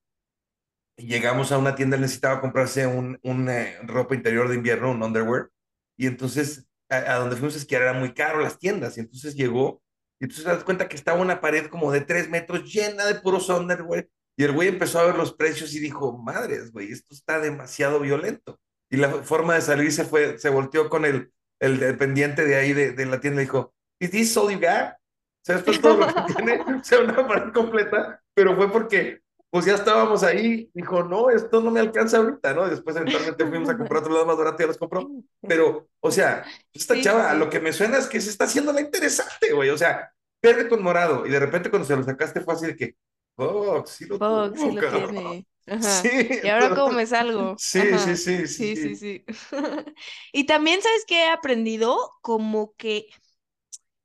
[0.96, 5.02] llegamos a una tienda, él necesitaba comprarse un, un eh, ropa interior de invierno, un
[5.02, 5.48] underwear,
[5.96, 9.82] y entonces a, donde fuimos a esquiar era muy caro las tiendas, y entonces llegó,
[10.20, 13.16] y entonces te das cuenta que estaba una pared como de tres metros llena de
[13.16, 14.06] puros underwear,
[14.36, 18.00] y el güey empezó a ver los precios y dijo, madres, güey, esto está demasiado
[18.00, 18.58] violento.
[18.90, 22.72] Y la forma de salir se fue, se volteó con el, el dependiente de ahí
[22.72, 24.94] de, de la tienda y dijo, ¿Is this all you got?
[24.94, 28.70] O sea, esto es todo lo que tiene, o sea, una pared completa, pero fue
[28.70, 32.68] porque pues ya estábamos ahí, dijo, no, esto no me alcanza ahorita, ¿no?
[32.68, 35.10] Después eventualmente fuimos a comprar otro lado más barato y ya los compró.
[35.46, 37.34] Pero, o sea, esta Sí, sí, chava, sí.
[37.34, 39.70] lo que me suena es que se está haciendo la interesante, güey.
[39.70, 41.26] O sea, verde con morado.
[41.26, 42.96] Y de repente cuando se lo sacaste fue así de que,
[43.36, 44.20] oh, sí lo
[44.54, 45.14] sí tuvo, lo cabrón.
[45.14, 45.46] tiene.
[45.66, 46.08] Ajá.
[46.08, 46.08] Sí,
[46.40, 47.56] ¿Y ahora cómo me salgo?
[47.56, 48.96] sí, sí, sí, sí, Sí, sí, sí.
[48.96, 49.24] sí.
[50.32, 51.96] Y también, ¿sabes qué he aprendido?
[52.22, 53.08] Como que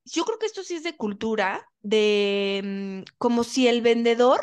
[0.06, 2.62] yo creo que esto sí es de cultura, de
[3.08, 4.42] mm, como si el vendedor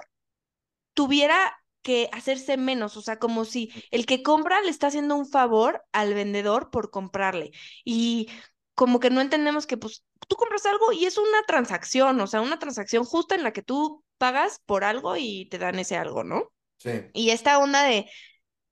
[0.94, 1.52] tuviera
[1.82, 5.82] que hacerse menos, o sea, como si el que compra le está haciendo un favor
[5.92, 7.50] al vendedor por comprarle.
[7.84, 8.28] Y
[8.74, 12.40] como que no entendemos que pues tú compras algo y es una transacción, o sea,
[12.40, 16.24] una transacción justa en la que tú pagas por algo y te dan ese algo,
[16.24, 16.52] ¿no?
[16.78, 18.06] Sí, Y esta onda de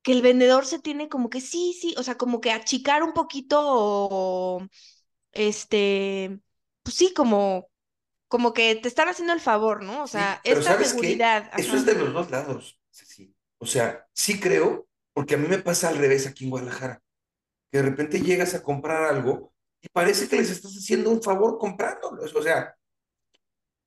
[0.03, 3.13] que el vendedor se tiene como que sí, sí, o sea, como que achicar un
[3.13, 4.63] poquito o
[5.33, 6.41] este,
[6.83, 7.69] pues sí, como
[8.31, 10.05] como que te están haciendo el favor, ¿no?
[10.05, 13.35] O sí, sea, pero esta seguridad, Eso es de los dos lados, sí.
[13.59, 17.03] O sea, sí creo, porque a mí me pasa al revés aquí en Guadalajara.
[17.71, 21.59] que de repente llegas a comprar algo y parece que les estás haciendo un favor
[21.59, 22.35] comprándolos.
[22.35, 22.77] O sea,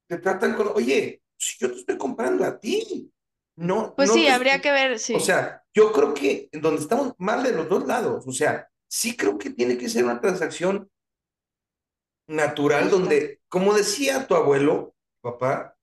[0.08, 3.12] te tratan con, oye, si yo te estoy comprando a ti,
[3.56, 6.62] no, Pues no sí, te, habría que ver, o sí, sea, yo creo que en
[6.62, 10.04] donde estamos mal de los dos lados, o sea, sí creo que tiene que ser
[10.06, 10.90] una transacción
[12.28, 15.78] natural donde, como decía tu abuelo, papá,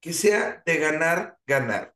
[0.00, 1.94] que sea de ganar, ganar.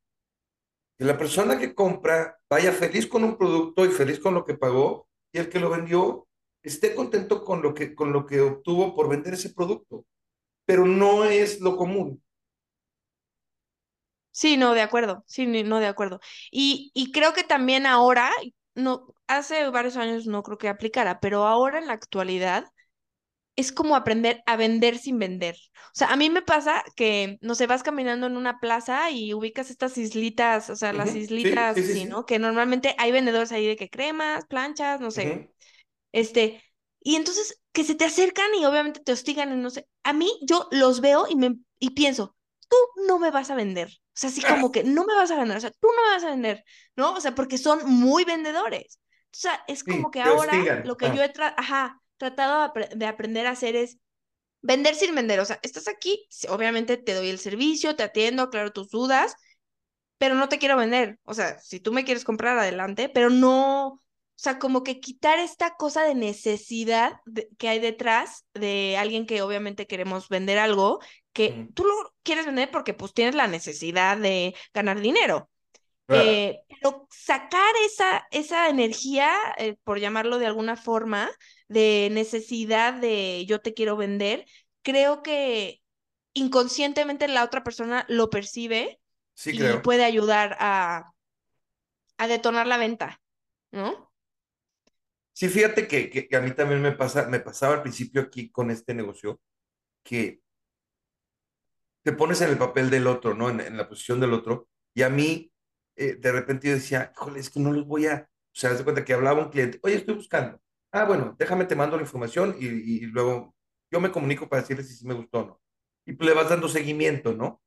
[0.99, 4.55] Que la persona que compra vaya feliz con un producto y feliz con lo que
[4.55, 6.27] pagó y el que lo vendió
[6.63, 10.05] esté contento con lo que, con lo que obtuvo por vender ese producto.
[10.67, 12.23] Pero no es lo común.
[14.31, 16.21] Sí, no, de acuerdo, sí, no, de acuerdo.
[16.51, 18.31] Y, y creo que también ahora,
[18.75, 22.67] no, hace varios años no creo que aplicara, pero ahora en la actualidad
[23.59, 25.57] es como aprender a vender sin vender.
[25.77, 29.35] O sea, a mí me pasa que, no sé, vas caminando en una plaza y
[29.35, 32.07] ubicas estas islitas, o sea, las Ujú, Sí, islitas sí, sí, así, sí.
[32.07, 32.27] ¿no?
[32.27, 35.35] Que normalmente hay vendedores ahí de que cremas, planchas, no sé.
[35.35, 35.49] Ujú,
[36.13, 36.63] Este,
[37.01, 39.89] Y entonces que se te acercan y obviamente te hostigan y no sé.
[40.03, 42.37] A mí yo los veo y me y pienso,
[42.69, 43.89] tú no me vas a vender.
[43.89, 46.11] O sea, así como que no me vas a vender, o sea, tú no me
[46.17, 46.65] vas a vender,
[46.97, 47.15] ¿no?
[47.15, 48.99] O sea, porque son muy vendedores.
[49.33, 51.13] O sea, es como que ahora lo que ah.
[51.13, 53.99] yo he ajá, tratado de aprender a hacer es
[54.61, 55.41] vender sin vender.
[55.41, 59.37] O sea, estás aquí, obviamente te doy el servicio, te atiendo, aclaro tus dudas,
[60.19, 61.19] pero no te quiero vender.
[61.25, 64.03] O sea, si tú me quieres comprar, adelante, pero no, o
[64.35, 67.21] sea, como que quitar esta cosa de necesidad
[67.59, 71.01] que hay detrás de alguien que obviamente queremos vender algo,
[71.33, 75.51] que tú lo quieres vender porque pues tienes la necesidad de ganar dinero.
[76.11, 81.31] Eh, pero sacar esa, esa energía, eh, por llamarlo de alguna forma,
[81.69, 84.47] de necesidad de yo te quiero vender,
[84.83, 85.83] creo que
[86.35, 89.01] inconscientemente la otra persona lo percibe
[89.45, 91.13] y puede ayudar a,
[92.17, 93.21] a detonar la venta,
[93.71, 94.11] ¿no?
[95.33, 98.73] Sí, fíjate que, que, a mí también me, pasa, me pasaba al principio aquí con
[98.73, 99.41] este negocio,
[100.03, 100.41] que
[102.03, 103.49] te pones en el papel del otro, ¿no?
[103.49, 105.53] En, en la posición del otro, y a mí
[105.99, 108.79] eh, de repente yo decía, híjole, es que no los voy a, o sea, haz
[108.79, 110.61] de cuenta que hablaba un cliente, oye, estoy buscando.
[110.93, 113.55] Ah, bueno, déjame, te mando la información y, y luego
[113.91, 115.61] yo me comunico para decirles si me gustó o no.
[116.07, 117.61] Y le vas dando seguimiento, ¿no?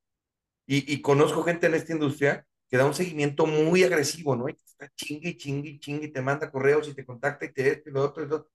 [0.68, 4.48] Y, y, conozco gente en esta industria que da un seguimiento muy agresivo, ¿no?
[4.50, 7.90] Y está chingue, chingue, chingue, y te manda correos y te contacta y te esto
[7.90, 8.52] y lo otro y lo otro.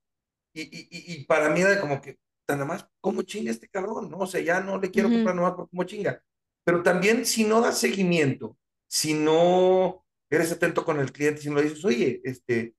[0.54, 4.10] Y, para mí era como que, nada más, ¿cómo chinga este cabrón?
[4.10, 4.18] ¿No?
[4.18, 6.22] O sea, ya no le quiero comprar nomás por cómo chinga.
[6.64, 8.56] Pero también si no das seguimiento
[8.88, 12.74] si no eres atento con el cliente, si no le dices, oye, este,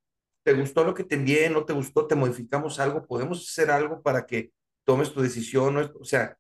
[0.48, 1.50] ¿te gustó lo que te envié?
[1.50, 2.08] ¿No te gustó?
[2.08, 3.06] ¿Te modificamos algo?
[3.06, 4.54] ¿Podemos hacer algo para que
[4.86, 5.76] tomes tu decisión?
[6.00, 6.38] O sea,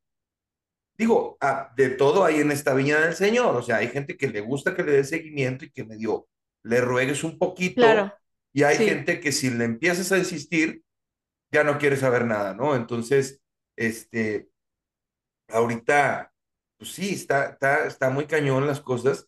[0.98, 3.54] digo, ah, de todo hay en esta viña del Señor.
[3.58, 6.30] O sea, hay gente que le gusta que le dé seguimiento y que medio
[6.63, 7.82] le ruegues un poquito.
[8.54, 10.84] Y hay gente que si le empiezas a insistir,
[11.52, 12.78] ya no quiere saber nada, ¿no?
[12.78, 13.41] Entonces,
[13.76, 14.48] este,
[15.50, 16.32] ahorita,
[16.78, 19.28] pues sí, está, está, está muy cañón las cosas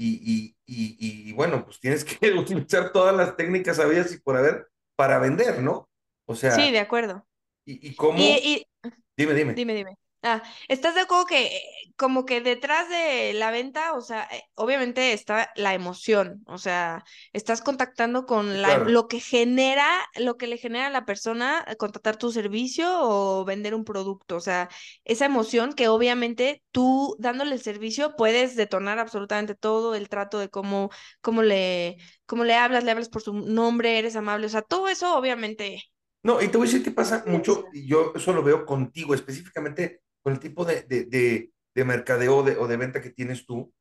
[0.00, 4.68] y, y, y, bueno, pues tienes que utilizar todas las técnicas habidas y por haber
[4.96, 5.88] para vender, ¿no?
[6.26, 6.52] O sea.
[6.52, 7.26] Sí, de acuerdo.
[7.64, 8.18] ¿Y, y cómo?
[8.18, 9.54] dime, dime.
[9.54, 9.98] Dime, dime.
[10.22, 11.60] Ah, ¿estás de acuerdo que
[11.96, 17.04] como que detrás de la venta, o sea, eh, obviamente está la emoción, o sea,
[17.32, 21.76] estás contactando con la, lo que genera, lo que le genera a la persona eh,
[21.76, 24.68] contratar tu servicio o vender un producto, o sea,
[25.04, 30.48] esa emoción que obviamente tú dándole el servicio puedes detonar absolutamente todo el trato de
[30.48, 34.62] cómo, cómo le, cómo le hablas, le hablas por su nombre, eres amable, o sea,
[34.62, 35.84] todo eso obviamente
[36.24, 39.14] no, y te voy a decir que pasa mucho, y yo eso lo veo contigo,
[39.14, 43.72] específicamente con el tipo de, de, de, mercadeo o de venta que tienes tú,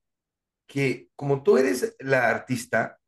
[0.65, 2.99] que como tú eres la artista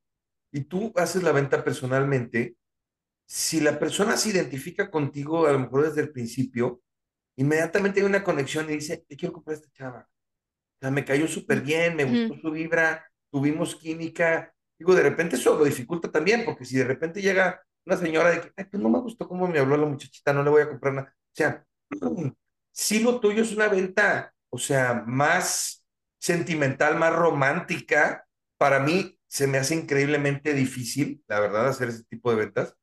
[0.52, 2.58] y tú haces la venta personalmente,
[3.26, 6.82] si la persona se identifica contigo, a lo mejor desde el principio,
[7.38, 10.10] inmediatamente hay una conexión y dice, te quiero comprar esta chava.
[10.10, 14.54] O sea, me cayó súper bien, me gustó su vibra, tuvimos química.
[14.78, 18.42] Digo, de repente eso lo dificulta también, porque si de repente llega una señora de
[18.42, 20.70] que, Ay, pues no me gustó cómo me habló la muchachita, no le voy a
[20.70, 21.16] comprar nada.
[21.16, 21.66] O sea,
[22.72, 25.86] si lo tuyo es una venta, o sea, más
[26.20, 28.26] sentimental, más romántica,
[28.58, 32.76] para mí se me hace increíblemente difícil, la verdad, hacer ese tipo de ventas,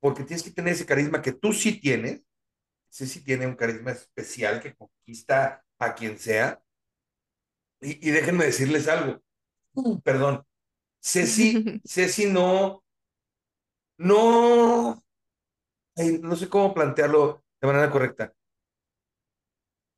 [0.00, 2.22] porque tienes que tener ese carisma que tú sí tienes,
[2.90, 6.62] sí tiene un carisma especial que conquista a quien sea.
[7.80, 9.22] Y, y déjenme decirles algo,
[10.04, 10.44] perdón,
[11.02, 12.84] Ceci, Ceci no,
[13.98, 15.02] no,
[16.22, 18.32] no sé cómo plantearlo de manera correcta.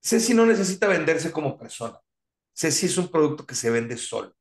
[0.02, 2.00] Ceci no necesita venderse como persona.
[2.54, 4.34] Ceci es un producto que se vende solo.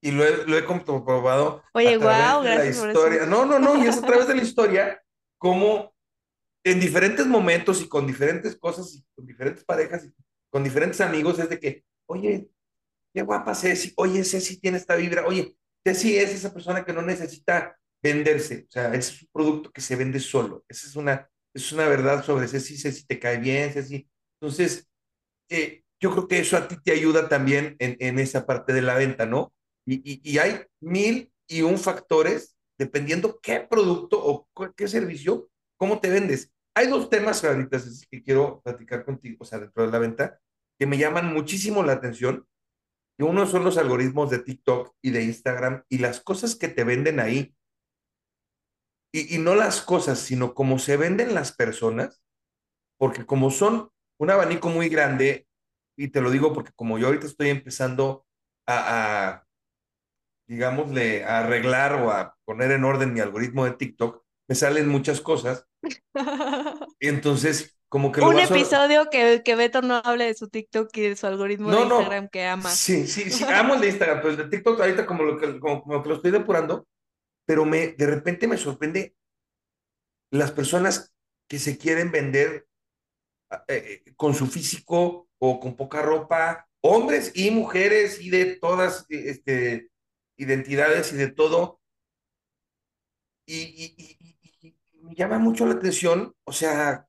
[0.00, 3.26] Y lo he, comprobado Oye, a través wow, de la historia.
[3.26, 5.00] No, no, no, y es a través de la historia
[5.38, 5.94] como
[6.64, 10.12] en diferentes momentos y con diferentes cosas y con diferentes parejas y
[10.50, 12.48] con diferentes amigos es de que, oye,
[13.14, 17.02] qué guapa Ceci, oye, Ceci tiene esta vibra, oye, Ceci es esa persona que no
[17.02, 20.64] necesita venderse, o sea, es un producto que se vende solo.
[20.68, 24.08] Esa es una, es una verdad sobre Ceci, Ceci te cae bien, Ceci
[24.42, 24.88] entonces,
[25.50, 28.82] eh, yo creo que eso a ti te ayuda también en, en esa parte de
[28.82, 29.54] la venta, ¿no?
[29.86, 36.10] Y, y, hay mil y un factores dependiendo qué producto o qué servicio, cómo te
[36.10, 36.52] vendes.
[36.74, 37.78] Hay dos temas ahorita
[38.10, 40.40] que quiero platicar contigo, o sea, dentro de la venta,
[40.76, 42.44] que me llaman muchísimo la atención.
[43.20, 46.82] Y uno son los algoritmos de TikTok y de Instagram y las cosas que te
[46.82, 47.54] venden ahí.
[49.14, 52.24] Y, y no las cosas, sino cómo se venden las personas,
[52.98, 55.46] porque como son un abanico muy grande,
[55.96, 58.26] y te lo digo porque como yo ahorita estoy empezando
[58.66, 59.46] a, a
[60.46, 65.20] digámosle, a arreglar o a poner en orden mi algoritmo de TikTok, me salen muchas
[65.20, 65.66] cosas
[67.00, 68.54] Y entonces, como que lo Un vas a...
[68.54, 71.84] episodio que, que Beto no hable de su TikTok y de su algoritmo No, de
[71.84, 72.00] no.
[72.00, 72.70] Instagram que ama.
[72.70, 75.58] Sí, sí, sí, amo el de Instagram, pero el de TikTok ahorita como, lo que,
[75.60, 76.86] como, como que lo estoy depurando,
[77.46, 79.14] pero me, de repente me sorprende
[80.30, 81.12] las personas
[81.48, 82.66] que se quieren vender
[83.68, 89.06] eh, eh, con su físico o con poca ropa, hombres y mujeres y de todas
[89.08, 89.90] este,
[90.36, 91.80] identidades y de todo.
[93.46, 97.06] Y, y, me llama mucho la atención, o sea,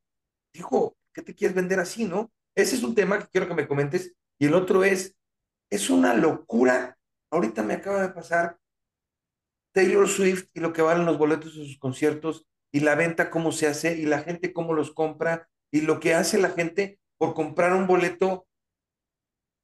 [0.51, 2.31] dijo, ¿qué te quieres vender así, no?
[2.55, 4.13] Ese es un tema que quiero que me comentes.
[4.39, 5.15] Y el otro es,
[5.69, 6.97] es una locura.
[7.31, 8.57] Ahorita me acaba de pasar
[9.73, 13.51] Taylor Swift y lo que valen los boletos de sus conciertos y la venta, cómo
[13.51, 17.33] se hace y la gente cómo los compra y lo que hace la gente por
[17.33, 18.45] comprar un boleto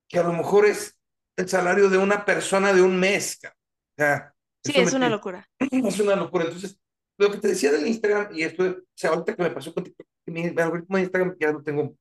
[0.10, 0.98] que a lo mejor es
[1.38, 3.39] el salario de una persona de un mes.
[3.43, 3.50] O
[3.95, 5.48] sea, sí, es una locura.
[5.60, 6.45] Es una locura.
[6.45, 6.80] Entonces,
[7.19, 9.84] lo que te decía del Instagram, y esto, o sea, ahorita que me pasó con
[9.84, 11.95] TikTok, mi algoritmo de Instagram ya no tengo,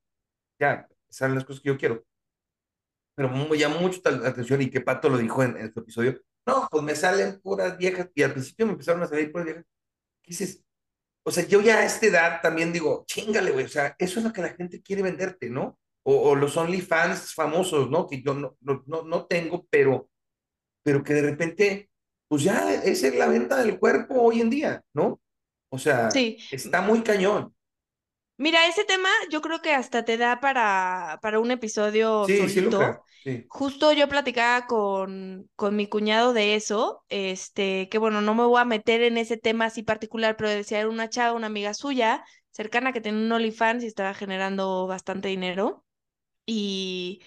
[0.59, 2.03] ya salen las cosas que yo quiero.
[3.15, 6.19] Pero me llamó mucho la atención y que Pato lo dijo en, en este episodio.
[6.47, 9.65] No, pues me salen puras viejas, y al principio me empezaron a salir puras viejas.
[10.23, 10.65] ¿Qué dices?
[11.29, 14.25] O sea, yo ya a esta edad también digo, chingale, güey, o sea, eso es
[14.25, 15.79] lo que la gente quiere venderte, ¿no?
[16.03, 18.07] O, o los OnlyFans famosos, ¿no?
[18.07, 20.09] Que yo no, no, no, tengo, pero,
[20.83, 21.91] pero que de repente,
[22.29, 25.21] pues ya esa es la venta del cuerpo hoy en día, ¿no?
[25.71, 26.39] O sea, sí.
[26.51, 27.55] está muy cañón.
[28.39, 33.05] Mira, ese tema yo creo que hasta te da para, para un episodio sí, solito.
[33.25, 33.47] Sí, sí.
[33.49, 38.61] Justo yo platicaba con, con mi cuñado de eso, este, que bueno, no me voy
[38.61, 42.25] a meter en ese tema así particular, pero decía era una chava, una amiga suya,
[42.51, 45.85] cercana que tenía un OnlyFans y estaba generando bastante dinero.
[46.47, 47.23] Y,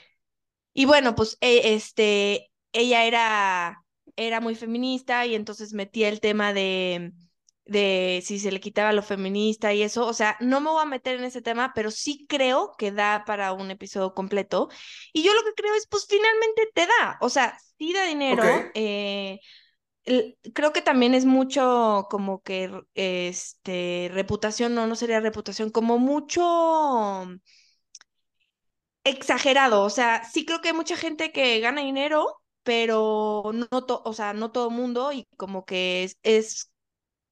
[0.74, 3.84] y bueno, pues e, este, ella era,
[4.16, 7.14] era muy feminista y entonces metía el tema de
[7.72, 10.86] de si se le quitaba lo feminista y eso, o sea, no me voy a
[10.86, 14.70] meter en ese tema, pero sí creo que da para un episodio completo.
[15.14, 18.44] Y yo lo que creo es, pues finalmente te da, o sea, sí da dinero.
[18.44, 18.72] Okay.
[18.76, 19.40] Eh,
[20.54, 27.28] creo que también es mucho como que, este, reputación, no, no sería reputación, como mucho
[29.04, 34.02] exagerado, o sea, sí creo que hay mucha gente que gana dinero, pero no, to
[34.06, 36.71] o sea, no todo mundo y como que es, es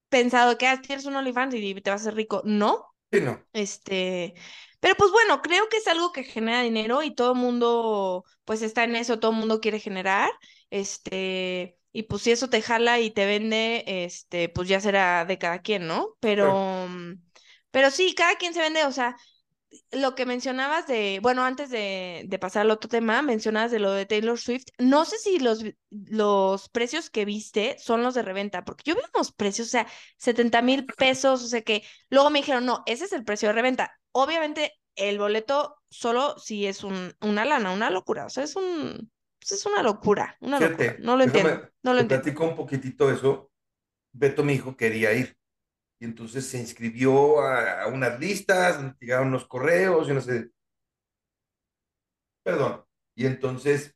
[0.10, 2.42] pensado que ah, tienes un OnlyFans y te vas a hacer rico.
[2.46, 2.86] No.
[3.12, 3.44] Sí, no.
[3.54, 4.36] Este,
[4.80, 8.62] pero pues bueno, creo que es algo que genera dinero y todo el mundo pues
[8.62, 10.30] está en eso, todo el mundo quiere generar.
[10.70, 15.38] Este, y pues si eso te jala y te vende, este, pues ya será de
[15.38, 16.16] cada quien, ¿no?
[16.20, 17.20] Pero, sí.
[17.72, 19.16] pero sí, cada quien se vende, o sea,
[19.92, 23.92] lo que mencionabas de, bueno, antes de, de, pasar al otro tema, mencionabas de lo
[23.92, 24.66] de Taylor Swift.
[24.78, 29.02] No sé si los, los precios que viste son los de reventa, porque yo vi
[29.14, 33.06] unos precios, o sea, 70 mil pesos, o sea que luego me dijeron, no, ese
[33.06, 33.92] es el precio de reventa.
[34.12, 39.12] Obviamente, el boleto solo si es un, una lana, una locura, o sea, es un,
[39.40, 40.96] pues es una locura, una Fíjate, locura.
[41.00, 42.24] No lo entiendo, no lo te entiendo.
[42.24, 43.52] platico un poquitito eso.
[44.12, 45.38] Beto, mi hijo, quería ir
[46.00, 50.50] y entonces se inscribió a, a unas listas, llegaron unos correos, y no sé.
[52.44, 52.86] Perdón.
[53.16, 53.96] Y entonces,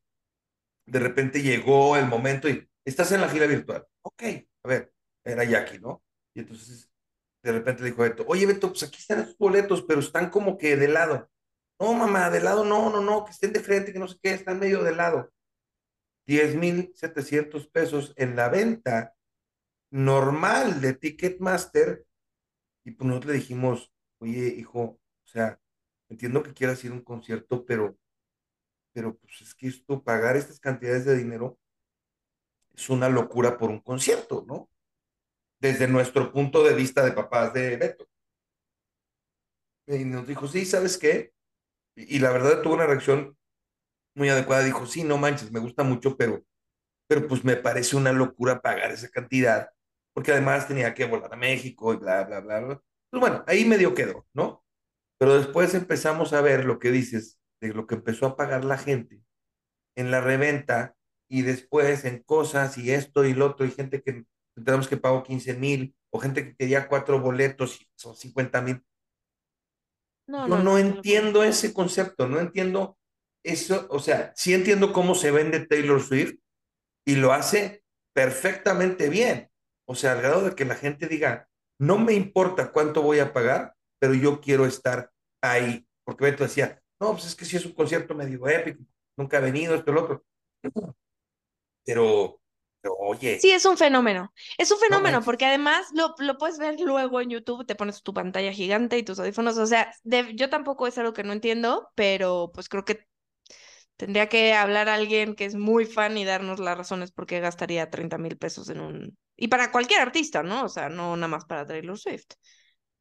[0.85, 3.87] de repente llegó el momento y estás en la fila virtual.
[4.01, 4.23] Ok,
[4.63, 6.03] a ver, era Jackie, ¿no?
[6.35, 6.91] Y entonces,
[7.41, 10.75] de repente dijo Beto, oye, Beto, pues aquí están esos boletos, pero están como que
[10.75, 11.29] de lado.
[11.79, 14.31] No, mamá, de lado no, no, no, que estén de frente, que no sé qué,
[14.31, 15.31] están medio de lado.
[16.27, 19.13] 10 mil 700 pesos en la venta
[19.93, 22.05] normal de Ticketmaster.
[22.83, 25.59] Y pues nosotros le dijimos, oye, hijo, o sea,
[26.09, 27.95] entiendo que quieras ir a un concierto, pero,
[28.91, 31.59] pero pues es que esto, pagar estas cantidades de dinero
[32.73, 34.67] es una locura por un concierto, ¿no?
[35.61, 38.09] Desde nuestro punto de vista de papás de Beto.
[39.85, 41.33] Y nos dijo, sí, ¿sabes qué?
[41.95, 43.37] Y, y la verdad tuvo una reacción
[44.15, 44.63] muy adecuada.
[44.63, 46.43] Dijo, sí, no manches, me gusta mucho, pero,
[47.07, 49.69] pero pues me parece una locura pagar esa cantidad
[50.13, 52.81] porque además tenía que volar a México y bla, bla, bla, bla.
[53.09, 54.63] Pues bueno, ahí medio quedó, ¿no?
[55.19, 58.77] Pero después empezamos a ver lo que dices, de lo que empezó a pagar la
[58.77, 59.21] gente
[59.95, 60.95] en la reventa
[61.29, 65.23] y después en cosas y esto y lo otro, y gente que tenemos que pagó
[65.23, 68.83] 15 mil, o gente que quería cuatro boletos y son 50 mil.
[70.27, 72.97] No, Yo no, no, no, entiendo ese concepto, no entiendo
[73.43, 76.35] eso, o sea, sí entiendo cómo se vende Taylor Swift
[77.05, 77.83] y lo hace
[78.13, 79.49] perfectamente bien.
[79.85, 83.33] O sea, al grado de que la gente diga, no me importa cuánto voy a
[83.33, 85.11] pagar, pero yo quiero estar
[85.41, 85.87] ahí.
[86.03, 88.83] Porque Beto decía, no, pues es que si es un concierto medio épico,
[89.17, 90.25] nunca ha venido, esto, el otro.
[91.85, 92.39] Pero,
[92.81, 94.33] Pero, oye, Sí, es un fenómeno.
[94.57, 98.01] Es un no fenómeno porque además lo, lo puedes ver luego en YouTube, te pones
[98.03, 99.57] tu pantalla gigante y tus audífonos.
[99.57, 103.05] O sea, de- yo tampoco es algo que no entiendo, pero pues creo que
[103.97, 107.39] tendría que hablar a alguien que es muy fan y darnos las razones por qué
[107.41, 109.17] gastaría 30 mil pesos en un...
[109.35, 110.65] Y para cualquier artista, ¿no?
[110.65, 112.25] O sea, no nada más para Taylor Swift.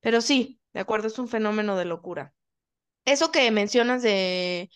[0.01, 2.35] Pero sí, de acuerdo, es un fenómeno de locura.
[3.05, 4.70] Eso que mencionas de,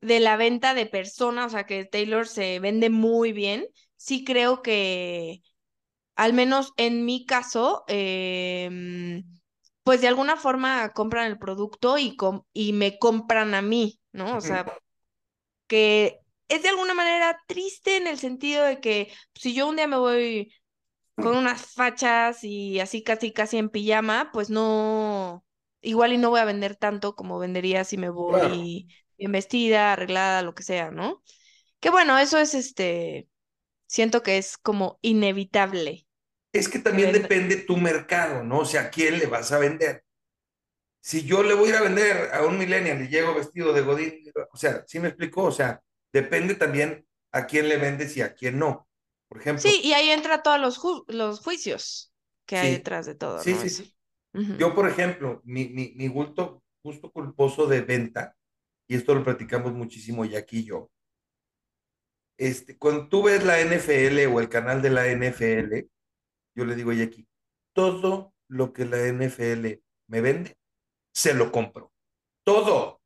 [0.00, 3.66] de la venta de personas, o sea, que Taylor se vende muy bien,
[3.96, 5.42] sí creo que,
[6.16, 9.24] al menos en mi caso, em,
[9.84, 14.36] pues de alguna forma compran el producto y, com- y me compran a mí, ¿no?
[14.38, 14.66] O sea,
[15.66, 19.86] que es de alguna manera triste en el sentido de que si yo un día
[19.86, 20.52] me voy
[21.18, 25.44] con unas fachas y así casi casi en pijama, pues no,
[25.82, 28.70] igual y no voy a vender tanto como vendería si me Claro.
[28.70, 28.88] voy
[29.18, 31.22] bien vestida, arreglada, lo que sea, ¿no?
[31.80, 33.28] Que bueno, eso es este,
[33.88, 36.06] siento que es como inevitable
[36.52, 38.60] Es que también depende tu mercado, ¿no?
[38.60, 40.04] O sea, ¿a quién le vas a vender?
[41.00, 43.82] Si yo le voy a ir a vender a un millennial y llego vestido de
[43.82, 45.44] godín, o sea, ¿sí me explicó?
[45.44, 45.82] O sea,
[46.12, 48.88] depende también a quién le vendes y a quién no.
[49.28, 52.12] Por ejemplo, Sí, y ahí entra todos los, ju- los juicios
[52.46, 53.60] que hay detrás de todo, sí, ¿no?
[53.60, 53.94] sí, sí.
[54.58, 58.36] Yo, por ejemplo, mi, mi, mi gusto, gusto culposo de venta,
[58.88, 60.90] y esto lo platicamos muchísimo Jackie y yo,
[62.36, 65.88] este, cuando tú ves la NFL o el canal de la NFL,
[66.54, 67.26] yo le digo a Jackie,
[67.74, 70.56] todo lo que la NFL me vende,
[71.14, 71.92] se lo compro.
[72.44, 72.97] Todo,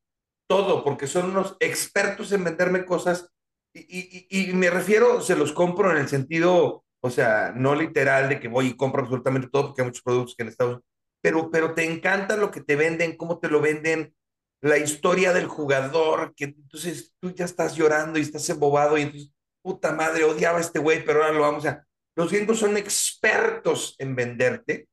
[0.53, 3.33] todo, porque son unos expertos en venderme cosas
[3.75, 8.29] y, y, y, me refiero, se los compro en el sentido, o sea, no literal
[8.29, 10.87] de que voy y compro absolutamente todo, porque hay muchos productos que en Estados Unidos,
[11.23, 14.15] pero, pero te encanta lo que te venden, cómo te lo venden,
[14.61, 19.33] la historia del jugador, que entonces tú ya estás llorando y estás embobado y entonces,
[19.63, 21.83] puta madre, odiaba a este güey, pero ahora lo vamos a...
[22.15, 24.87] Los gringos son expertos en venderte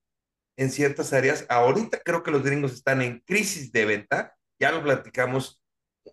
[0.58, 1.46] en ciertas áreas.
[1.50, 4.38] Ahorita creo que los gringos están en crisis de venta.
[4.60, 5.62] Ya lo platicamos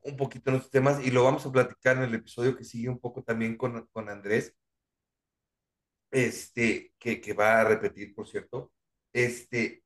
[0.03, 2.89] un poquito en estos temas y lo vamos a platicar en el episodio que sigue
[2.89, 4.55] un poco también con, con Andrés,
[6.11, 8.73] este, que, que va a repetir, por cierto.
[9.13, 9.83] Este,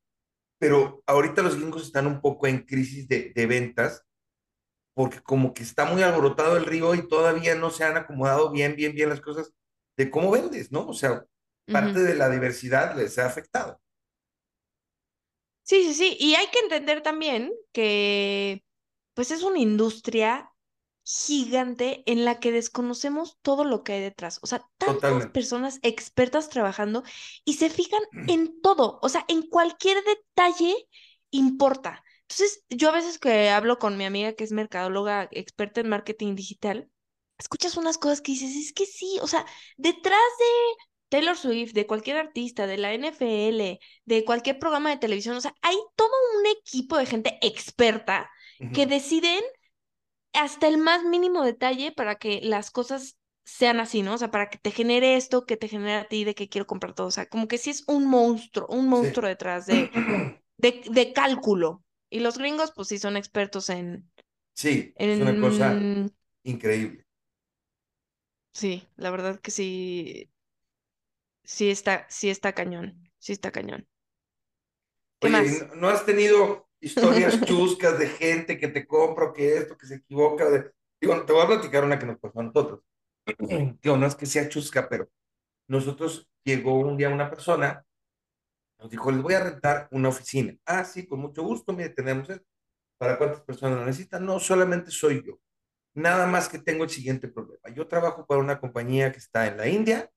[0.59, 4.05] pero ahorita los gringos están un poco en crisis de, de ventas
[4.95, 8.77] porque como que está muy alborotado el río y todavía no se han acomodado bien,
[8.77, 9.53] bien, bien las cosas
[9.97, 10.87] de cómo vendes, ¿no?
[10.87, 11.25] O sea,
[11.67, 13.81] parte de la diversidad les ha afectado.
[15.71, 16.17] Sí, sí, sí.
[16.19, 18.65] Y hay que entender también que
[19.15, 20.51] pues es una industria
[21.05, 24.41] gigante en la que desconocemos todo lo que hay detrás.
[24.43, 25.33] O sea, tantas Totalmente.
[25.33, 27.05] personas expertas trabajando
[27.45, 30.75] y se fijan en todo, o sea, en cualquier detalle
[31.31, 32.03] importa.
[32.23, 36.35] Entonces, yo a veces que hablo con mi amiga que es mercadóloga experta en marketing
[36.35, 36.91] digital,
[37.39, 39.47] escuchas unas cosas que dices, es que sí, o sea,
[39.77, 45.37] detrás de Taylor Swift, de cualquier artista, de la NFL, de cualquier programa de televisión,
[45.37, 48.31] o sea, hay todo un equipo de gente experta
[48.73, 49.43] que deciden
[50.33, 54.15] hasta el más mínimo detalle para que las cosas sean así, ¿no?
[54.15, 56.67] O sea, para que te genere esto, que te genere a ti de que quiero
[56.67, 57.09] comprar todo.
[57.09, 59.07] O sea, como que sí es un monstruo, un Sí.
[59.09, 59.93] monstruo detrás de,
[60.59, 61.85] de, de cálculo.
[62.11, 64.11] Y los gringos, pues sí, son expertos en,
[64.55, 66.15] Sí, es una cosa en...
[66.45, 67.05] increíble.
[68.53, 70.31] Sí, la verdad que sí,
[71.51, 73.87] sí está, sí está cañón, sí está cañón.
[75.21, 75.77] ¿Qué Oye, ¿y más?
[75.77, 80.49] no, has tenido historias chuscas de gente que te compra que esto, que se equivoca?
[80.49, 82.81] de- Digo, te voy a platicar una que nos pasó a nosotros.
[83.83, 85.11] Digo, no es que sea chusca, pero
[85.69, 87.85] nosotros llegó un día una persona,
[88.79, 90.57] nos dijo, les voy a rentar una oficina.
[90.67, 92.47] Ah, sí, con mucho gusto, mire, tenemos esto.
[92.99, 94.25] ¿Para cuántas personas lo necesitan?
[94.25, 95.41] No, solamente soy yo.
[95.95, 97.69] Nada más que tengo el siguiente problema.
[97.75, 100.11] Yo trabajo para una compañía que está en la India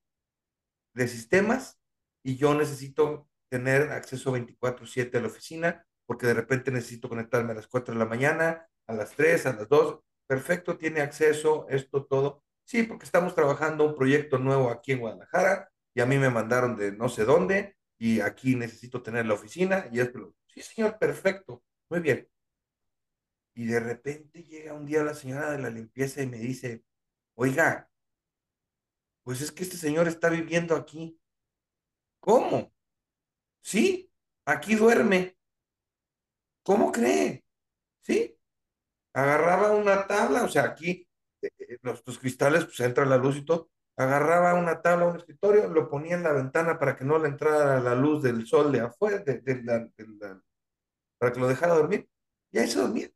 [0.94, 1.80] de sistemas
[2.22, 7.56] y yo necesito tener acceso 24/7 a la oficina porque de repente necesito conectarme a
[7.56, 10.00] las 4 de la mañana, a las 3, a las 2.
[10.26, 12.42] Perfecto, tiene acceso, esto, todo.
[12.64, 16.76] Sí, porque estamos trabajando un proyecto nuevo aquí en Guadalajara y a mí me mandaron
[16.76, 20.34] de no sé dónde y aquí necesito tener la oficina y esto.
[20.46, 22.28] Sí, señor, perfecto, muy bien.
[23.54, 26.84] Y de repente llega un día la señora de la limpieza y me dice,
[27.34, 27.88] oiga,
[29.24, 31.18] pues es que este señor está viviendo aquí.
[32.20, 32.72] ¿Cómo?
[33.62, 34.10] Sí,
[34.46, 35.36] aquí duerme.
[36.62, 37.44] ¿Cómo cree?
[38.00, 38.38] Sí,
[39.14, 41.08] agarraba una tabla, o sea, aquí
[41.42, 43.70] eh, eh, los, cristales, pues entra la luz y todo.
[43.96, 47.80] Agarraba una tabla, un escritorio, lo ponía en la ventana para que no le entrara
[47.80, 50.40] la luz del sol de afuera, de, de
[51.18, 52.08] para que lo dejara dormir.
[52.52, 53.08] Y ahí se dormía.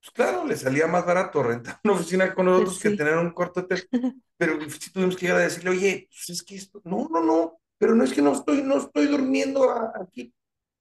[0.00, 2.96] Pues claro, le salía más barato rentar una oficina con nosotros Pues que sí.
[2.96, 3.86] tener un cuarto hotel.
[4.38, 7.60] Pero sí tuvimos que llegar a decirle, oye, pues es que esto, no, no, no,
[7.78, 10.32] pero no es que no estoy, no estoy durmiendo a- aquí.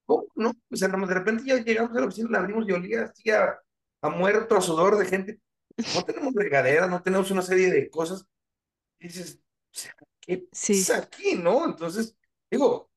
[0.05, 0.27] ¿Cómo?
[0.35, 3.29] No, o sea, de repente ya llegamos a la oficina, la abrimos y olía así
[3.31, 3.59] a,
[4.01, 5.39] a muerto, a sudor de gente.
[5.95, 8.25] No tenemos regadera, no tenemos una serie de cosas.
[8.99, 10.73] Y dices, o sea, ¿qué Sí.
[10.87, 11.65] pasa aquí, no?
[11.65, 12.15] Entonces,
[12.51, 12.89] digo,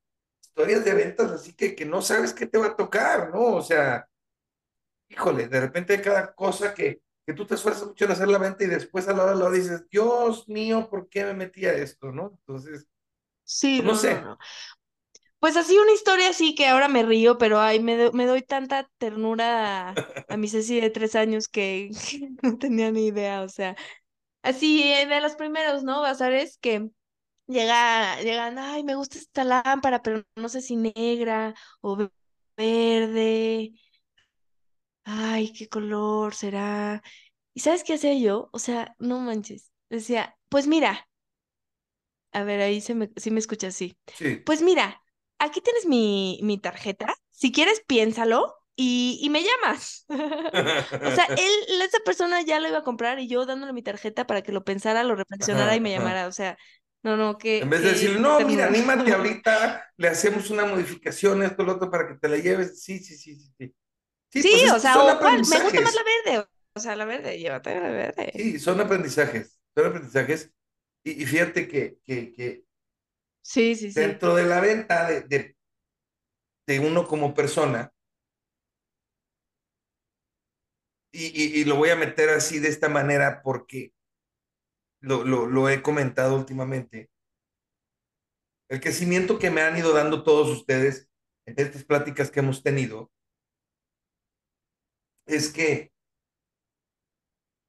[0.43, 3.57] historias de ventas así que, que no sabes qué te va a tocar, ¿no?
[3.57, 4.09] O sea,
[5.13, 8.65] híjole, de repente cada cosa que, que tú te esfuerzas mucho en hacer la venta
[8.65, 12.13] y después a la hora lo dices, Dios mío, ¿por qué me metí a esto,
[12.13, 12.31] no?
[12.41, 12.87] Entonces,
[13.45, 14.23] Sí, pues no sé.
[14.23, 14.39] no.
[15.39, 18.43] Pues así una historia así que ahora me río, pero ay, me, do- me doy
[18.43, 19.99] tanta ternura a,
[20.29, 23.77] a mi Ceci de tres años que, que no tenía ni idea, o sea,
[24.43, 26.03] así eh, de los primeros, ¿no?
[26.03, 26.91] Bazares que
[27.49, 32.11] llega, llegan, ay, me gusta esta lámpara, pero no sé si negra o ve-
[32.57, 33.73] verde,
[35.05, 37.03] ay, qué color será.
[37.55, 38.50] ¿Y sabes qué hacía yo?
[38.53, 41.09] O sea, no manches, decía, pues mira.
[42.32, 43.98] A ver, ahí se me, sí me escucha así.
[44.14, 44.44] Sí.
[44.44, 45.03] Pues mira,
[45.38, 47.14] aquí tienes mi, mi tarjeta.
[47.30, 50.07] Si quieres, piénsalo y, y me llamas.
[51.05, 54.26] O sea, él, esa persona ya lo iba a comprar y yo dándole mi tarjeta
[54.26, 55.92] para que lo pensara, lo reflexionara Ajá, y me ajá.
[55.92, 56.28] llamara.
[56.28, 56.57] O sea,
[57.03, 58.66] no, no, En qué, vez de qué no, mira, ternura.
[58.66, 62.82] anímate ahorita, le hacemos una modificación, esto, lo otro, para que te la lleves.
[62.82, 63.74] Sí, sí, sí, sí, sí.
[64.33, 66.03] Sí, Sí, pues es o sea, o cuál, me gusta más la
[66.33, 66.47] verde.
[66.74, 68.33] O sea, la verde, llévate la verde.
[68.35, 70.53] Sí, son aprendizajes, son aprendizajes.
[71.05, 72.64] Y, y fíjate que, que, que
[73.43, 74.01] Sí, sí, sí.
[74.01, 75.57] dentro de la venta de, de,
[76.66, 77.93] de uno como persona,
[81.12, 83.93] y, y, y lo voy a meter así de esta manera porque
[85.01, 87.11] lo, lo, lo he comentado últimamente,
[88.68, 91.09] el crecimiento que me han ido dando todos ustedes
[91.47, 93.11] en estas pláticas que hemos tenido
[95.27, 95.93] es que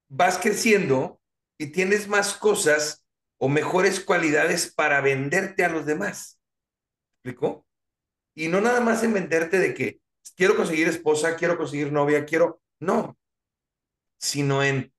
[0.09, 1.21] vas creciendo
[1.57, 3.05] y tienes más cosas
[3.37, 6.39] o mejores cualidades para venderte a los demás.
[7.23, 7.65] ¿Me ¿Explico?
[8.35, 10.01] Y no nada más en venderte de que
[10.35, 13.17] quiero conseguir esposa, quiero conseguir novia, quiero, no,
[14.19, 14.93] sino en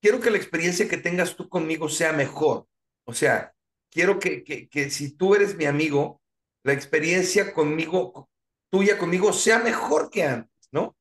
[0.00, 2.68] quiero que la experiencia que tengas tú conmigo sea mejor.
[3.04, 3.54] O sea,
[3.90, 6.20] quiero que, que, que si tú eres mi amigo,
[6.62, 8.28] la experiencia conmigo,
[8.70, 10.96] tuya conmigo, sea mejor que antes, ¿no?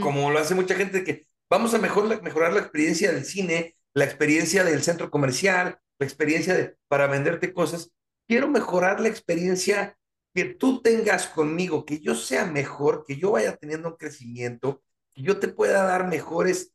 [0.00, 4.04] Como lo hace mucha gente, que vamos a mejor, mejorar la experiencia del cine, la
[4.04, 7.90] experiencia del centro comercial, la experiencia de, para venderte cosas.
[8.28, 9.98] Quiero mejorar la experiencia
[10.32, 15.22] que tú tengas conmigo, que yo sea mejor, que yo vaya teniendo un crecimiento, que
[15.22, 16.72] yo te pueda dar mejores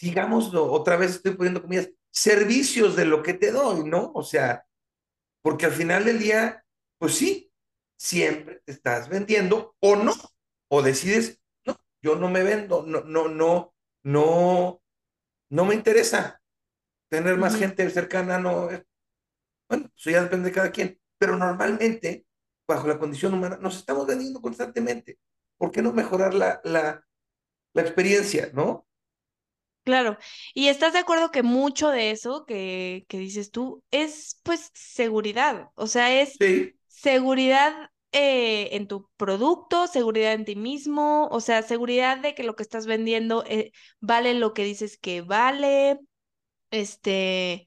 [0.00, 4.10] digámoslo, otra vez estoy poniendo comillas, servicios de lo que te doy, ¿no?
[4.14, 4.64] O sea,
[5.42, 6.64] porque al final del día,
[6.98, 7.52] pues sí,
[7.96, 10.14] siempre estás vendiendo o no,
[10.68, 11.39] o decides,
[12.02, 13.74] yo no me vendo, no, no, no,
[14.04, 14.82] no,
[15.50, 16.40] no me interesa
[17.08, 18.84] tener más gente cercana, no, eh,
[19.68, 22.26] bueno, eso ya depende de cada quien, pero normalmente,
[22.68, 25.18] bajo la condición humana, nos estamos vendiendo constantemente.
[25.58, 27.04] ¿Por qué no mejorar la, la,
[27.74, 28.86] la experiencia, no?
[29.84, 30.18] Claro,
[30.54, 35.70] y estás de acuerdo que mucho de eso que, que dices tú es pues seguridad,
[35.74, 41.62] o sea, es Sí, seguridad eh, en tu producto, seguridad en ti mismo, o sea,
[41.62, 45.98] seguridad de que lo que estás vendiendo eh, vale lo que dices que vale,
[46.70, 47.66] este,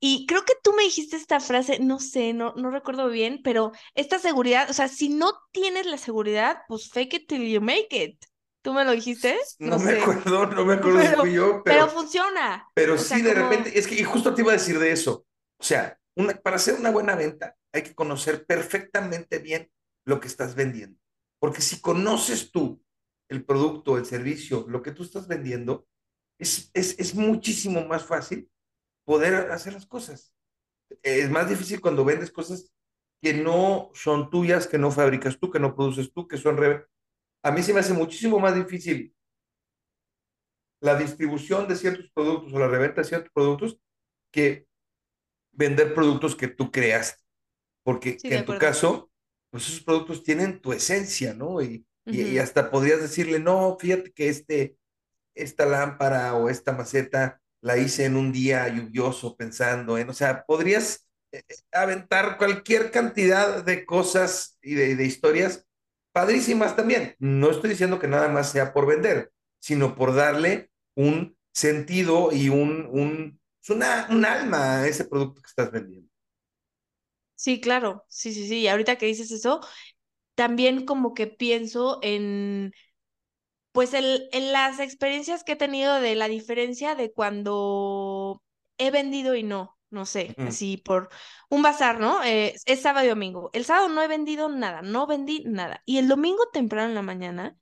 [0.00, 3.72] y creo que tú me dijiste esta frase, no sé, no, no recuerdo bien, pero
[3.94, 7.88] esta seguridad, o sea, si no tienes la seguridad, pues fake it till you make
[7.92, 8.24] it.
[8.62, 9.36] ¿Tú me lo dijiste?
[9.58, 12.68] no No me sé, acuerdo, no me acuerdo pero, yo, pero pero funciona.
[12.74, 14.78] Pero O sí, sea, de como, repente, es que y justo te iba a decir
[14.78, 15.26] de eso.
[15.58, 19.70] O sea, una, para hacer una buena venta hay que conocer perfectamente bien
[20.06, 20.98] lo que estás vendiendo.
[21.40, 22.82] Porque si conoces tú
[23.28, 25.86] el producto, el servicio, lo que tú estás vendiendo,
[26.38, 28.50] es, es, es muchísimo más fácil
[29.04, 30.34] poder hacer las cosas.
[31.02, 32.72] Es más difícil cuando vendes cosas
[33.22, 36.56] que no son tuyas, que no fabricas tú, que no produces tú, que son...
[36.56, 36.86] Re...
[37.42, 39.14] A mí se me hace muchísimo más difícil
[40.80, 43.78] la distribución de ciertos productos o la reventa de ciertos productos
[44.30, 44.68] que
[45.52, 47.24] vender productos que tú creas,
[47.82, 49.10] porque sí, en tu caso,
[49.54, 51.62] pues esos productos tienen tu esencia, ¿no?
[51.62, 54.76] Y, y, hasta podrías decirle, no, fíjate que este,
[55.32, 60.44] esta lámpara o esta maceta la hice en un día lluvioso pensando en, o sea,
[60.44, 65.64] podrías eh, eh, aventar cualquier cantidad de cosas y de, de historias
[66.10, 67.14] padrísimas también.
[67.20, 69.30] No estoy diciendo que nada más sea por vender,
[69.60, 75.42] sino por darle un sentido y un, un, es una, un alma a ese producto
[75.42, 76.10] que estás vendiendo.
[77.44, 78.60] Sí, claro, sí, sí, sí.
[78.60, 79.60] Y ahorita que dices eso,
[80.34, 82.72] también como que pienso en
[83.72, 88.42] pues el, en las experiencias que he tenido de la diferencia de cuando
[88.78, 91.08] he vendido y no, no sé, así por
[91.50, 92.22] un bazar, ¿no?
[92.24, 93.50] Eh, es sábado y domingo.
[93.52, 95.82] El sábado no he vendido nada, no vendí nada.
[95.86, 97.56] Y el domingo temprano en la mañana,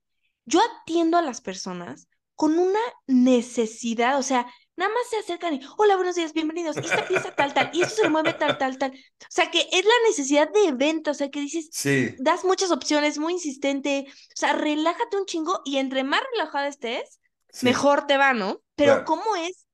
[0.44, 4.46] yo atiendo a las personas con una necesidad, o sea,
[4.76, 7.82] nada más se acercan y, hola, buenos días, bienvenidos, y esta pieza tal, tal, y
[7.82, 8.90] esto se mueve tal, tal, tal.
[8.92, 12.70] O sea, que es la necesidad de venta, o sea, que dices, Sí, das muchas
[12.70, 17.20] opciones, muy insistente, o sea, relájate un chingo y entre más relajada estés,
[17.52, 18.62] sí, mejor te va, ¿no?
[18.74, 19.04] Pero claro.
[19.04, 19.66] ¿cómo es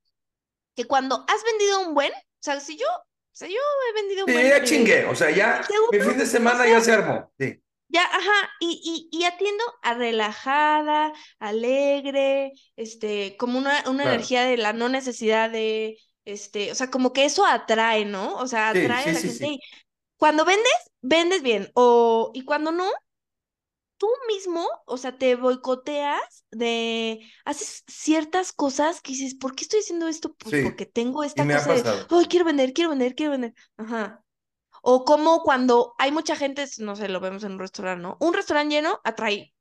[0.75, 3.55] que cuando has vendido un buen, o sea, si yo, o sea, yo
[3.89, 4.47] he vendido un Sí, buen...
[4.49, 7.31] ya chingué, o sea, ya mi fin de semana o ya se armó.
[7.37, 14.11] Sí, ya, ajá, y, y, y atiendo a relajada, alegre, este, como una, una claro.
[14.11, 18.35] energía de la no necesidad de, este, o sea, como que eso atrae, ¿no?
[18.37, 19.59] O sea, atrae sí, a la sí, gente y
[20.17, 22.85] cuando vendes, vendes bien, o, y cuando no,
[23.97, 29.81] tú mismo, o sea, te boicoteas de, haces ciertas cosas que dices, ¿por qué estoy
[29.81, 30.33] haciendo esto?
[30.35, 33.53] Pues porque tengo esta cosa de, ay, quiero vender, quiero vender, quiero vender.
[33.77, 34.23] Ajá.
[34.81, 38.17] O como cuando hay mucha gente, no sé, lo vemos en un restaurante, ¿no?
[38.19, 39.53] Un restaurante lleno atrae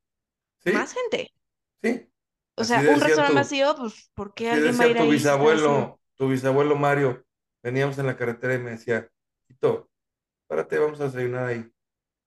[0.72, 1.32] más gente.
[1.82, 2.08] sí.
[2.56, 5.02] O Así sea, un restaurante tu, vacío, pues, ¿por qué alguien va a ir tu
[5.04, 7.24] ahí bisabuelo, tu bisabuelo Mario.
[7.62, 9.08] Veníamos en la carretera y me decía,
[9.46, 9.88] Quito,
[10.48, 11.72] párate, vamos a desayunar ahí.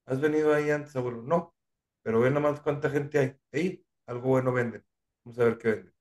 [0.05, 1.21] ¿Has venido ahí antes, abuelo?
[1.21, 1.53] No,
[2.01, 3.35] pero ve nomás cuánta gente hay.
[3.51, 4.85] Ahí, algo bueno venden.
[5.25, 5.93] Vamos a ver qué venden.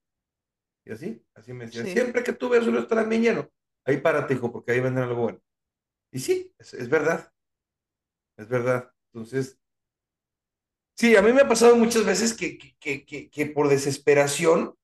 [0.87, 1.91] Y así, así me decía, Sí.
[1.91, 3.51] siempre que tú veas un restaurante lleno,
[3.85, 5.41] ahí párate, hijo, porque ahí venden algo bueno.
[6.13, 7.33] Y sí, es, es verdad,
[8.37, 8.93] es verdad.
[9.13, 9.59] Entonces,
[10.95, 14.75] sí, a mí me ha pasado muchas veces que, que, que, que, por desesperación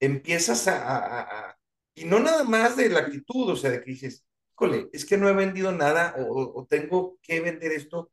[0.00, 1.20] empiezas a, a-
[1.50, 1.58] a-
[1.94, 4.24] y no nada más de la actitud, o sea, de que dices,
[4.54, 8.10] híjole, es que no he vendido nada o, tengo que vender esto,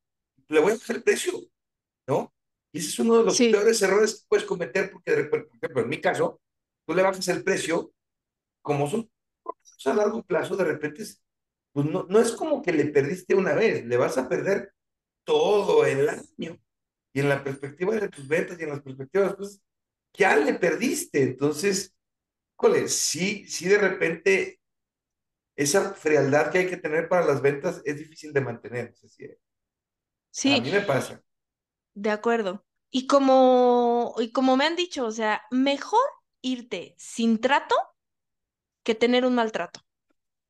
[0.47, 1.33] le voy a bajar el precio,
[2.07, 2.33] ¿no?
[2.73, 5.47] Y ese es uno de los Sí, peores errores que puedes cometer porque, de repente,
[5.49, 6.41] por ejemplo, en mi caso,
[6.85, 7.93] tú le bajas el precio,
[8.61, 9.09] como son
[9.85, 11.03] a largo plazo, de repente,
[11.73, 14.73] pues no, no es como que le perdiste una vez, le vas a perder
[15.25, 16.59] todo el año.
[17.13, 19.61] Y en la perspectiva de tus ventas y en las perspectivas, pues
[20.13, 21.23] ya le perdiste.
[21.23, 21.95] Entonces,
[22.59, 24.61] híjole, sí, sí de repente
[25.55, 28.89] esa frialdad que hay que tener para las ventas es difícil de mantener.
[28.91, 29.27] no sé si-
[30.45, 31.21] a sí, mí me pasa.
[31.95, 32.65] de acuerdo.
[32.91, 35.99] Y como, y como me han dicho, o sea, mejor
[36.41, 37.75] irte sin trato
[38.83, 39.81] que tener un maltrato.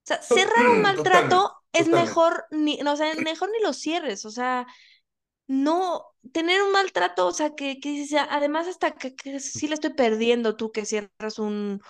[0.03, 1.91] O sea, cerrar un Totalmente, maltrato es totalmente.
[1.91, 4.67] mejor, ni, no, o sea, mejor ni lo cierres, o sea,
[5.47, 9.75] no, tener un maltrato, o sea, que, que dices, además hasta que, que sí le
[9.75, 11.81] estoy perdiendo tú que cierras un,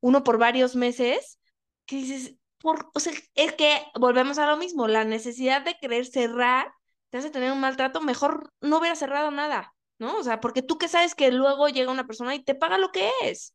[0.00, 1.38] uno por varios meses,
[1.86, 6.06] que dices, por, o sea, es que volvemos a lo mismo, la necesidad de querer
[6.06, 6.72] cerrar
[7.10, 10.18] te hace tener un maltrato, mejor no hubiera cerrado nada, ¿no?
[10.18, 12.90] O sea, porque tú que sabes que luego llega una persona y te paga lo
[12.92, 13.54] que es.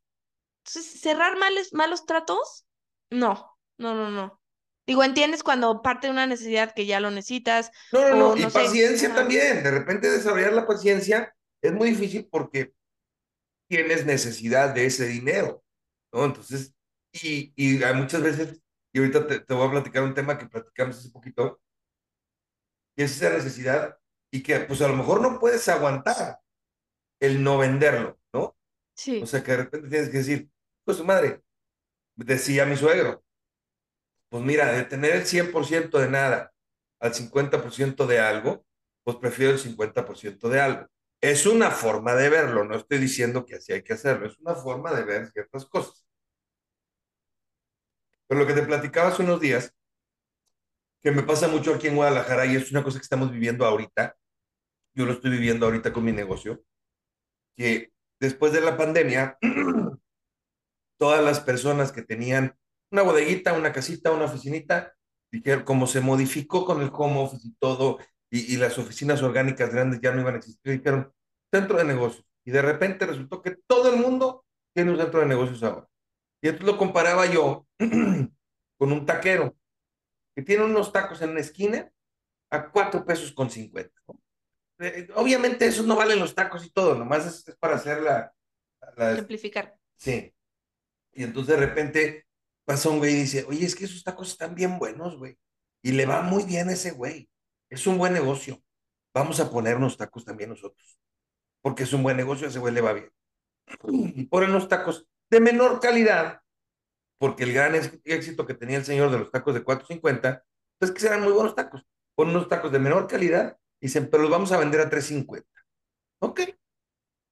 [0.65, 2.65] Entonces, cerrar males, malos tratos,
[3.09, 4.39] no, no, no, no.
[4.85, 8.37] Digo, entiendes cuando parte de una necesidad que ya lo necesitas, No, no, o no,
[8.37, 9.63] y sé, paciencia también.
[9.63, 12.73] De repente desarrollar la paciencia es muy difícil porque
[13.67, 15.63] tienes necesidad de ese dinero,
[16.11, 16.25] ¿no?
[16.25, 16.73] Entonces,
[17.13, 18.61] y, y hay muchas veces,
[18.91, 21.61] y ahorita te, te voy a platicar un tema que platicamos hace poquito,
[22.95, 23.97] y es esa necesidad
[24.31, 26.39] y que pues a lo mejor no puedes aguantar
[27.19, 28.57] el no venderlo, ¿no?
[29.19, 30.49] O sí, sea, que de repente tienes que decir,
[30.85, 31.43] pues su madre,
[32.15, 33.22] decía mi suegro,
[34.33, 36.51] pues mira, de tener el 100% de nada
[36.99, 38.65] al 50% de algo,
[39.03, 40.87] pues prefiero el 50% de algo.
[41.21, 44.55] Es una forma de verlo, no estoy diciendo que así hay que hacerlo, es una
[44.55, 46.07] forma de ver ciertas cosas.
[48.25, 49.71] Pero lo que te platicaba hace unos días,
[51.03, 54.17] que me pasa mucho aquí en Guadalajara y es una cosa que estamos viviendo ahorita,
[54.95, 56.63] yo lo estoy viviendo ahorita con mi negocio,
[57.55, 59.37] que después de la pandemia,
[60.97, 62.57] todas las personas que tenían
[62.93, 64.93] una bodeguita, una casita, una oficinita,
[65.31, 67.97] dijeron, como se modificó con el home office y todo,
[68.29, 71.11] y, y las oficinas orgánicas grandes ya no iban a existir, dijeron,
[71.51, 72.25] centro de negocios.
[72.45, 75.87] Y de repente resultó que todo el mundo tiene un centro de negocios ahora.
[76.41, 77.67] Y entonces lo comparaba yo
[78.77, 79.55] con un taquero
[80.35, 81.91] que tiene unos tacos en una esquina
[82.51, 83.99] a cuatro pesos con cincuenta.
[84.07, 84.19] ¿no?
[84.79, 88.33] Eh, obviamente esos no valen los tacos y todo, nomás es, es para hacer la,
[88.97, 89.75] la, ejemplificar.
[89.95, 90.31] Sí.
[91.13, 92.27] Y entonces de repente
[92.65, 95.37] pasa un güey y dice, oye, es que esos tacos están bien buenos, güey.
[95.81, 97.29] Y le va muy bien a ese güey.
[97.69, 98.61] Es un buen negocio.
[99.13, 100.99] Vamos a poner unos tacos también nosotros.
[101.61, 103.11] Porque es un buen negocio, a ese güey le va bien.
[104.15, 106.41] Y ponen unos tacos de menor calidad,
[107.17, 110.43] porque el gran éxito que tenía el señor de los tacos de 4.50,
[110.77, 111.85] pues que eran muy buenos tacos.
[112.15, 115.43] Ponen unos tacos de menor calidad y dicen, pero los vamos a vender a 3.50.
[116.19, 116.41] Ok.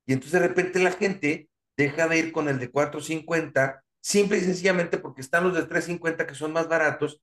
[0.08, 4.42] Y entonces de repente la gente deja de ir con el de 450, simple y
[4.42, 7.22] sencillamente porque están los de 350 que son más baratos,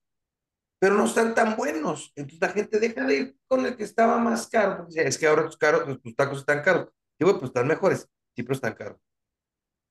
[0.81, 2.13] pero no están tan buenos.
[2.15, 4.79] Entonces la gente deja de ir con el que estaba más caro.
[4.79, 6.89] Porque es que ahora tus, caros, pues, tus tacos están caros.
[7.19, 8.99] Y bueno, pues están mejores, sí, pero están caros.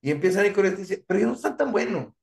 [0.01, 2.13] Y empiezan a ir con este y dice, pero ya no están tan buenos.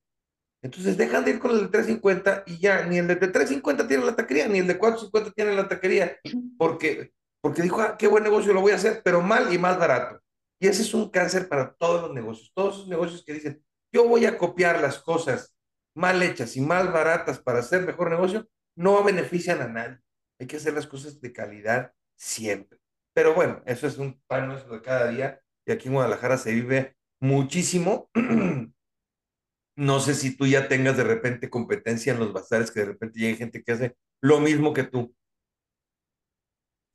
[0.63, 4.03] Entonces dejan de ir con el de 350 y ya ni el de 350 tiene
[4.03, 6.17] la taquería, ni el de 450 tiene la taquería,
[6.57, 7.13] porque,
[7.43, 10.23] porque dijo, ah, qué buen negocio lo voy a hacer, pero mal y más barato.
[10.59, 13.63] Y ese es un cáncer para todos los negocios, todos esos negocios que dicen,
[13.95, 15.57] yo voy a copiar las cosas
[15.95, 20.01] mal hechas y más baratas para hacer mejor negocio, no benefician a nadie.
[20.41, 22.81] Hay que hacer las cosas de calidad siempre.
[23.15, 26.53] Pero bueno, eso es un pan nuestro de cada día y aquí en Guadalajara se
[26.53, 28.11] vive muchísimo.
[29.77, 33.21] no sé si tú ya tengas de repente competencia en los bazares, que de repente
[33.21, 35.15] llegue gente que hace lo mismo que tú.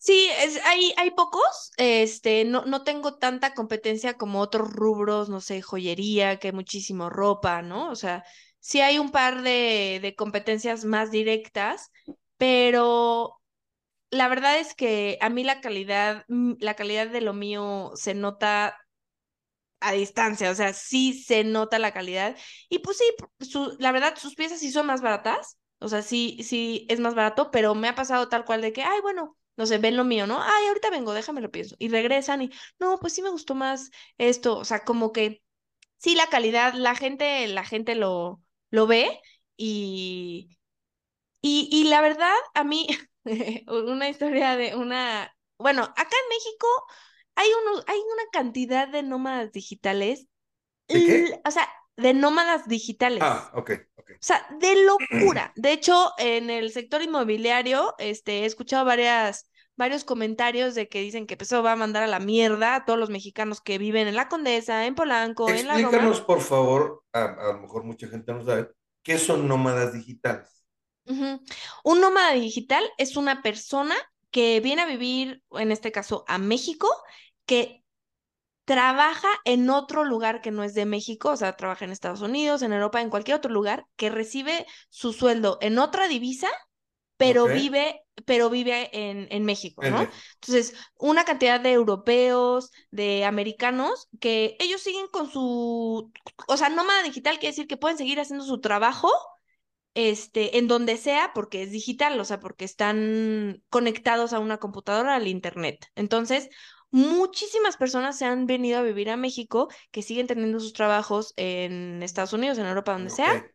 [0.02, 5.42] Sí, es, hay, hay pocos, este, no, no tengo tanta competencia como otros rubros, no
[5.42, 7.90] sé, joyería, que hay muchísimo ropa, ¿no?
[7.92, 8.24] O sea,
[8.60, 11.92] sí hay un par de, de competencias más directas,
[12.38, 13.42] pero
[14.12, 18.16] la verdad es que a mí la calidad, mm, la calidad de lo mío se
[18.16, 18.78] nota
[19.82, 22.36] a distancia, o sea, sí se nota la calidad.
[22.70, 23.06] Y pues sí,
[23.46, 27.16] su, la verdad, sus piezas sí son más baratas, o sea, sí, sí es más
[27.16, 30.06] barato, pero me ha pasado tal cual de que, ay, bueno, no sé, ven lo
[30.06, 30.42] mío, ¿no?
[30.42, 31.78] Ay, ahorita vengo, déjame lo pienso.
[31.80, 35.44] Y regresan y, no, pues sí me gustó más esto, o sea, como que
[35.98, 38.42] sí la calidad, la gente, la gente lo,
[38.72, 39.22] lo ve
[39.58, 40.58] y,
[41.42, 42.88] y, y la verdad, a mí,
[43.68, 46.68] una historia de una, bueno, acá en México
[47.36, 50.28] hay, uno, hay una cantidad de nómadas digitales,
[50.92, 51.40] ¿De qué?
[51.46, 53.22] o sea, de nómadas digitales.
[53.22, 53.72] Ah, ok,
[54.20, 55.54] sea, de locura.
[55.56, 61.26] De hecho, en el sector inmobiliario, este, he escuchado varias, varios comentarios de que dicen
[61.28, 64.08] que pues, eso va a mandar a la mierda a todos los mexicanos que viven
[64.08, 65.80] en la Condesa, en Polanco, en la.
[65.80, 68.70] Explícanos, por favor, a, a lo mejor mucha gente no sabe,
[69.04, 70.60] ¿qué son nómadas digitales?
[71.84, 73.96] Un nómada digital es una persona
[74.32, 76.88] que viene a vivir, en este caso, a México,
[77.46, 77.84] que
[78.70, 82.62] trabaja en otro lugar que no es de México, o sea, trabaja en Estados Unidos,
[82.62, 86.50] en Europa, en cualquier otro lugar, que recibe su sueldo en otra divisa,
[87.18, 90.08] pero vive, pero vive en, en México, ¿no?
[90.36, 96.12] Entonces, una cantidad de europeos, de americanos, que ellos siguen con su,
[96.48, 99.10] o sea, nómada digital quiere decir que pueden seguir haciendo su trabajo,
[99.96, 105.16] este, en donde sea, porque es digital, o sea, porque están conectados a una computadora,
[105.16, 105.88] al internet.
[105.96, 106.50] Entonces,
[106.92, 112.02] muchísimas personas se han venido a vivir a México que siguen teniendo sus trabajos en
[112.04, 113.46] Estados Unidos, en Europa, donde sea,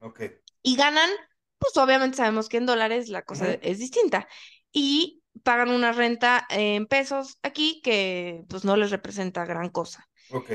[0.62, 1.11] y ganan,
[1.59, 4.28] pues obviamente sabemos que en dólares la cosa es distinta.
[4.72, 10.09] Y pagan una renta en pesos aquí que pues no les representa gran cosa.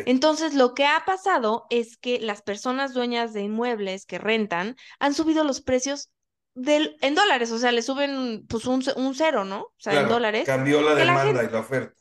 [0.05, 5.13] Entonces, lo que ha pasado es que las personas dueñas de inmuebles que rentan han
[5.13, 6.11] subido los precios
[6.53, 9.61] del, en dólares, o sea, le suben pues un, un cero, ¿no?
[9.61, 11.98] O sea, en dólares, cambió la demanda gente y la oferta.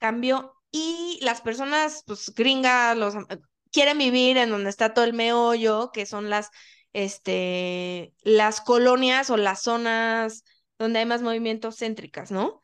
[0.00, 3.26] Cambió y las personas pues gringas los am-
[3.72, 6.50] quieren vivir en donde está todo el meollo, que son las
[6.94, 10.44] este las colonias o las zonas
[10.78, 12.60] donde hay más movimientos céntricas, ¿no?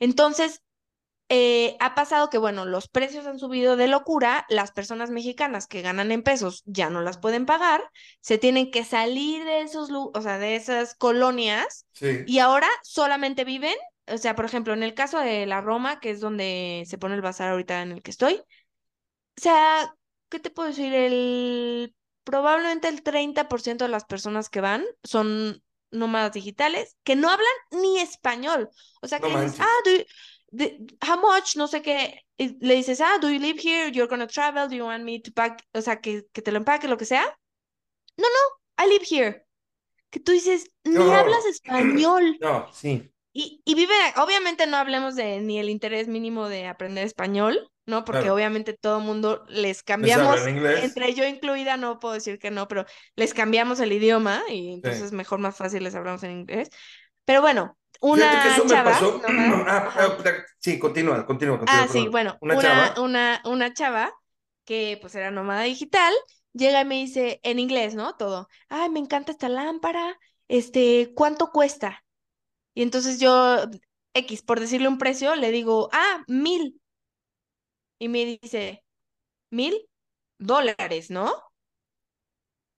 [0.00, 0.62] Entonces,
[1.30, 5.82] eh, ha pasado que, bueno, los precios han subido de locura, las personas mexicanas que
[5.82, 7.82] ganan en pesos ya no las pueden pagar,
[8.20, 12.22] se tienen que salir de esos, o sea, de esas colonias Sí.
[12.26, 13.74] y ahora solamente viven,
[14.06, 17.14] o sea, por ejemplo, en el caso de la Roma, que es donde se pone
[17.14, 19.94] el bazar ahorita en el que estoy, o sea,
[20.28, 20.92] ¿qué te puedo decir?
[20.94, 21.94] El,
[22.24, 27.98] probablemente el 30% de las personas que van son nómadas digitales que no hablan ni
[28.00, 28.68] español.
[29.02, 30.04] O sea, No que dices, ah, do you-
[30.56, 30.78] the-
[31.08, 33.90] how much, no sé qué, y le dices, ah, do you live here?
[33.92, 36.58] You're gonna travel, do you want me to pack, o sea, que, que te lo
[36.58, 37.24] empaque, lo que sea.
[38.16, 39.46] No, no, I live here.
[40.10, 41.50] Que tú dices, ni hablas horror.
[41.50, 42.38] español.
[42.40, 47.04] No, sí, Y, y vive, obviamente no hablemos de ni el interés mínimo de aprender
[47.04, 48.04] español, ¿no?
[48.04, 48.34] Porque claro.
[48.34, 53.34] obviamente todo mundo les cambiamos, entre yo incluida, no puedo decir que no, pero les
[53.34, 54.90] cambiamos el idioma y Sí.
[54.94, 56.70] entonces mejor, más fácil les hablamos en inglés.
[57.24, 57.76] Pero bueno,
[58.12, 59.20] Fíjate que una eso me chava, pasó.
[59.22, 62.94] nómada, Ah, ah, sí, continúa, continúa, continúa, Ah, sí, bueno, Una una, chava.
[62.98, 64.12] una, una chava
[64.64, 66.12] que pues era nómada digital,
[66.52, 68.16] llega y me dice en inglés, ¿no?
[68.16, 70.18] Todo, ay, me encanta esta lámpara,
[70.48, 72.03] este, ¿cuánto cuesta?
[72.74, 73.64] Y entonces yo,
[74.14, 76.80] X, por decirle un precio, le digo, ah, mil.
[77.98, 78.84] Y me dice,
[79.50, 79.88] mil
[80.38, 81.32] dólares, ¿no?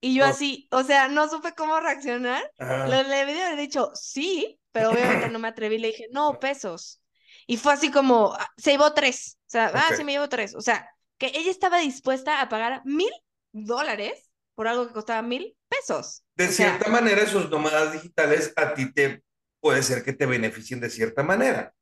[0.00, 2.48] Y yo así, o sea, no supe cómo reaccionar.
[2.58, 2.86] Ajá.
[2.86, 5.78] Le debí haber dicho, sí, pero obviamente no me atreví.
[5.78, 7.00] Le dije, no, pesos.
[7.46, 9.38] Y fue así como, ah, se llevó tres.
[9.46, 10.54] O sea, ah, sí me llevo tres.
[10.54, 10.88] O sea,
[11.18, 13.10] que ella estaba dispuesta a pagar mil
[13.52, 16.22] dólares por algo que costaba mil pesos.
[16.36, 19.22] De O sea, cierta manera, esos nómadas digitales a ti te
[19.66, 21.74] puede ser que te beneficien de cierta manera,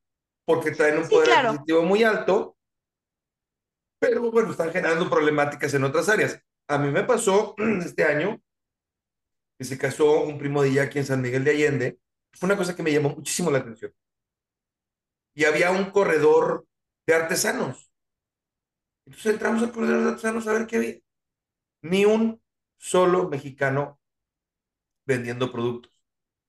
[0.46, 1.48] porque traen un Sí, poder claro.
[1.50, 2.56] adquisitivo muy alto,
[4.00, 6.40] pero bueno, están generando problemáticas en otras áreas.
[6.66, 7.54] A mí me pasó
[7.84, 8.40] este año
[9.58, 11.98] que se casó un primo de ella aquí en San Miguel de Allende.
[12.32, 13.92] Fue una cosa que me llamó muchísimo la atención.
[15.34, 16.66] Y había un corredor
[17.06, 17.92] de artesanos.
[19.06, 20.96] Entonces entramos al corredor de artesanos a ver qué había.
[21.82, 22.42] Ni un
[22.78, 24.00] solo mexicano
[25.06, 25.92] vendiendo productos.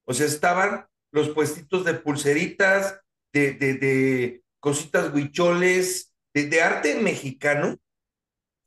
[0.08, 3.00] O sea, estaban los puestitos de pulseritas,
[3.32, 7.78] de, de, de cositas huicholes, de, arte mexicano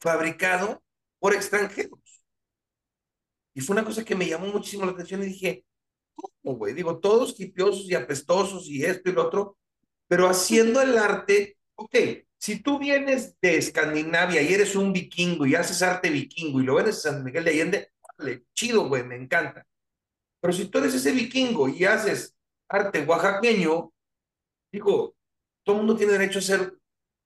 [0.00, 0.82] fabricado
[1.18, 2.00] por extranjeros.
[3.52, 5.66] Y fue una cosa que me llamó muchísimo la atención y dije,
[6.14, 6.72] ¿cómo, güey?
[6.72, 9.58] Digo, todos hipiosos y apestosos y esto y lo otro,
[10.06, 11.96] pero haciendo el arte, ok,
[12.38, 16.76] si tú vienes de Escandinavia y eres un vikingo y haces arte vikingo y lo
[16.76, 17.92] vendes en San Miguel de Allende,
[18.54, 19.66] chido, güey, me encanta.
[20.40, 22.37] Pero si tú eres ese vikingo y haces
[22.68, 23.92] arte oaxaqueño,
[24.72, 25.16] digo,
[25.64, 26.74] todo el mundo tiene derecho a hacer,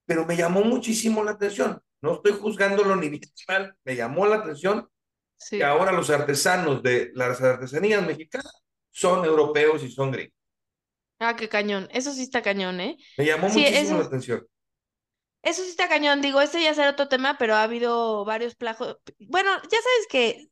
[0.06, 1.82] pero me llamó muchísimo la atención.
[2.02, 4.88] No estoy juzgándolo ni mal, me llamó la atención
[5.36, 5.58] sí.
[5.58, 8.52] que ahora los artesanos de las artesanías mexicanas
[8.90, 10.34] son europeos y son gringos.
[11.18, 11.88] Ah, qué cañón.
[11.92, 12.96] Eso sí está cañón, ¿eh?
[13.16, 14.46] Me llamó Sí, muchísimo eso- la atención.
[15.42, 16.20] Eso sí está cañón.
[16.20, 18.98] Digo, este ya será otro tema, pero ha habido varios plagios.
[19.18, 20.48] Bueno, ya sabes que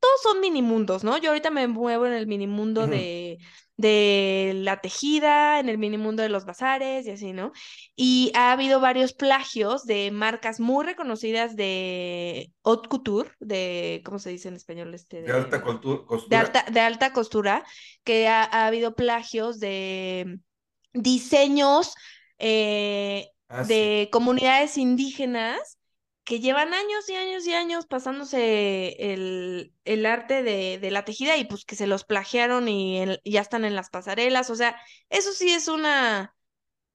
[0.00, 1.18] todos son minimundos, ¿no?
[1.18, 3.38] Yo ahorita me muevo en el minimundo de,
[3.78, 7.52] de la tejida, en el minimundo de los bazares y así, ¿no?
[7.96, 14.30] Y ha habido varios plagios de marcas muy reconocidas de haute couture, de, ¿cómo se
[14.30, 14.92] dice en español?
[14.94, 15.62] Este, De alta de
[16.06, 16.40] costura.
[16.40, 17.64] alta, de alta costura,
[18.04, 20.40] que ha, ha habido plagios de
[20.92, 21.94] diseños
[22.38, 23.72] eh, Ah, sí.
[23.72, 25.77] de comunidades indígenas
[26.28, 31.36] que llevan años y años y años pasándose el, el arte de, de la tejida
[31.38, 34.50] y pues que se los plagiaron y, el- y ya están en las pasarelas.
[34.50, 34.76] O sea,
[35.10, 36.34] eso sí es una,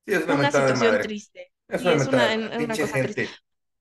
[0.05, 1.51] Sí, es una situación triste.
[1.67, 2.29] Es una es mentada
[2.63, 3.27] una, cosa triste.
[3.27, 3.29] gente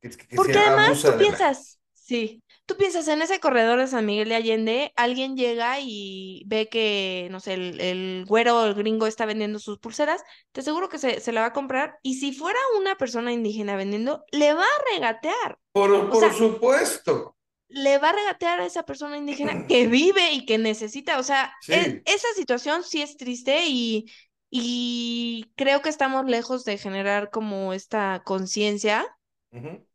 [0.00, 2.42] que Porque además tú piensas, sí,
[2.72, 7.28] tú piensas en ese corredor de San Miguel de Allende, alguien llega y ve que,
[7.30, 10.98] no sé, el, el güero o el gringo está vendiendo sus pulseras, te aseguro que
[10.98, 14.62] se, se la va a comprar y si fuera una persona indígena vendiendo, le va
[14.64, 17.36] a regatear, Por, por sea, supuesto.
[17.68, 21.52] le va a regatear a esa persona indígena que vive y que necesita, o sea,
[21.62, 21.72] Sí.
[21.74, 24.06] e- esa situación sí es triste y,
[24.50, 29.06] y creo que estamos lejos de generar como esta conciencia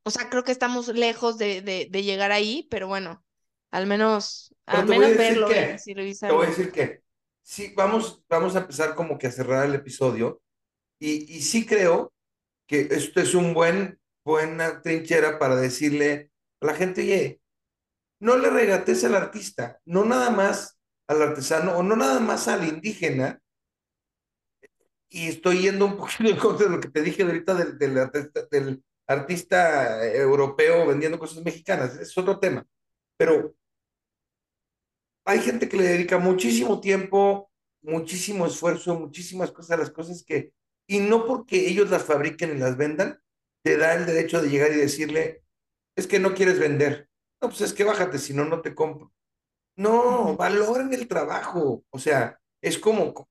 [0.03, 3.23] O sea, creo que estamos lejos de, de, de llegar ahí, pero bueno,
[3.71, 7.03] al menos, Pero al menos verlo que- y Te voy a decir que
[7.43, 10.41] sí, vamos, vamos a empezar como que a cerrar el episodio
[10.99, 12.13] y, y sí creo
[12.67, 16.31] que esto es un buen, buena trinchera para decirle
[16.61, 17.41] a la gente, oye,
[18.19, 22.67] no le regates al artista, no nada más al artesano o no nada más al
[22.67, 23.41] indígena.
[25.09, 27.97] Y estoy yendo un poquito en contra de lo que te dije ahorita del, del
[27.97, 32.65] artista, del artista europeo vendiendo cosas mexicanas, es otro tema.
[33.17, 33.55] Pero
[35.25, 37.51] hay gente que le dedica muchísimo tiempo,
[37.81, 40.53] muchísimo esfuerzo, muchísimas cosas a las cosas que,
[40.87, 43.19] y no porque ellos las fabriquen y las vendan,
[43.63, 45.43] te da el derecho de llegar y decirle,
[45.95, 47.09] es que no quieres vender.
[47.41, 49.11] No, pues es que bájate, si no, no te compro.
[49.75, 51.83] No, valoren el trabajo.
[51.89, 53.29] O sea, es como,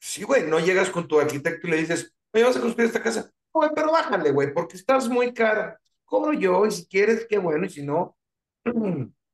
[0.00, 3.02] sí, güey, no llegas con tu arquitecto y le dices, oye, vas a construir esta
[3.02, 3.30] casa.
[3.74, 5.80] Pero bájale, güey, porque estás muy cara.
[6.04, 8.16] Cobro yo, y si quieres, qué bueno, y si no,
[8.64, 9.26] que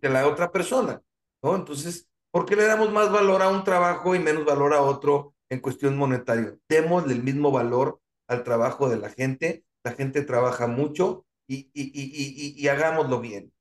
[0.00, 1.02] te la otra persona,
[1.42, 1.56] ¿no?
[1.56, 5.34] Entonces, ¿por qué le damos más valor a un trabajo y menos valor a otro
[5.50, 6.56] en cuestión monetaria?
[6.68, 9.64] Démosle el mismo valor al trabajo de la gente.
[9.84, 13.52] La gente trabaja mucho y, y, y, y, y hagámoslo bien.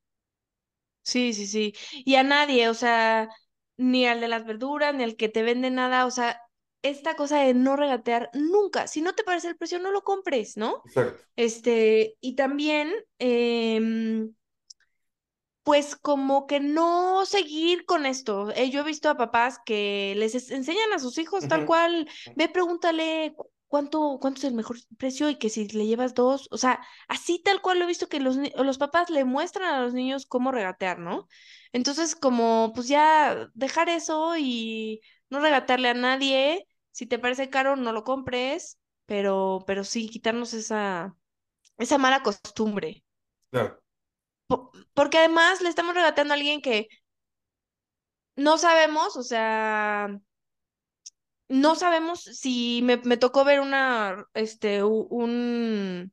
[1.03, 1.73] Sí, sí, sí.
[2.05, 3.29] Y a nadie, o sea,
[3.77, 6.39] ni al de las verduras, ni al que te vende nada, o sea,
[6.81, 8.87] esta cosa de no regatear nunca.
[8.87, 10.83] Si no te parece el precio, no lo compres, ¿no?
[10.85, 11.23] Exacto.
[11.35, 14.33] Este, y también, em,
[15.63, 18.49] pues como que no seguir con esto.
[18.55, 22.07] Eh, yo he visto a papás que les es- enseñan a sus hijos tal cual,
[22.35, 26.47] ve, pregúntale cu- cuánto, cuánto es el mejor precio y que si le llevas dos,
[26.51, 29.81] o sea, así tal cual lo he visto que los, los papás le muestran a
[29.81, 31.27] los niños cómo regatear, ¿no?
[31.73, 37.75] Entonces, como pues ya dejar eso y no regatearle a nadie, si te parece caro,
[37.75, 41.15] no lo compres, pero, pero sí, quitarnos esa,
[41.77, 43.03] esa mala costumbre.
[43.51, 43.81] Claro.
[44.47, 46.87] Po- Porque además le estamos regateando a alguien que
[48.35, 50.19] no sabemos, o sea,
[51.49, 56.11] no sabemos si me, me tocó ver una, este, un,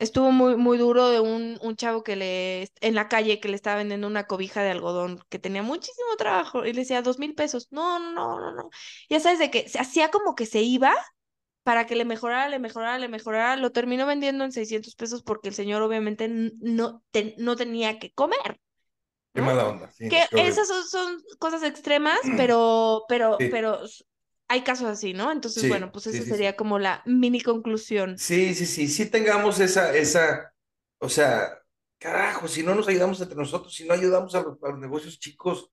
[0.00, 3.56] Estuvo muy, muy duro de un, un chavo que le, en la calle que le
[3.56, 7.34] estaba vendiendo una cobija de algodón que tenía muchísimo trabajo y le decía dos mil
[7.36, 7.68] pesos.
[7.70, 8.70] No, no, no, no, no.
[9.10, 10.94] Ya sabes de que se hacía como que se iba
[11.64, 13.56] para que le mejorara, le mejorara, le mejorara.
[13.56, 18.12] Lo terminó vendiendo en 600 pesos porque el señor obviamente no, te- no tenía que
[18.12, 18.60] comer.
[19.34, 19.46] Qué ¿no?
[19.46, 19.90] mala onda.
[19.92, 23.50] Sí, Que esas son, son cosas extremas, pero, pero, Sí.
[23.50, 23.80] pero
[24.50, 25.32] hay casos así, ¿no?
[25.32, 28.26] Entonces, Sí, bueno, pues sí, esa sí, sería como la mini conclusión.
[28.26, 30.52] Sí, sí, sí, sí tengamos esa, esa,
[30.98, 31.58] o sea,
[31.98, 35.18] carajo, si no nos ayudamos entre nosotros, si no ayudamos a los, a los negocios
[35.18, 35.70] chicos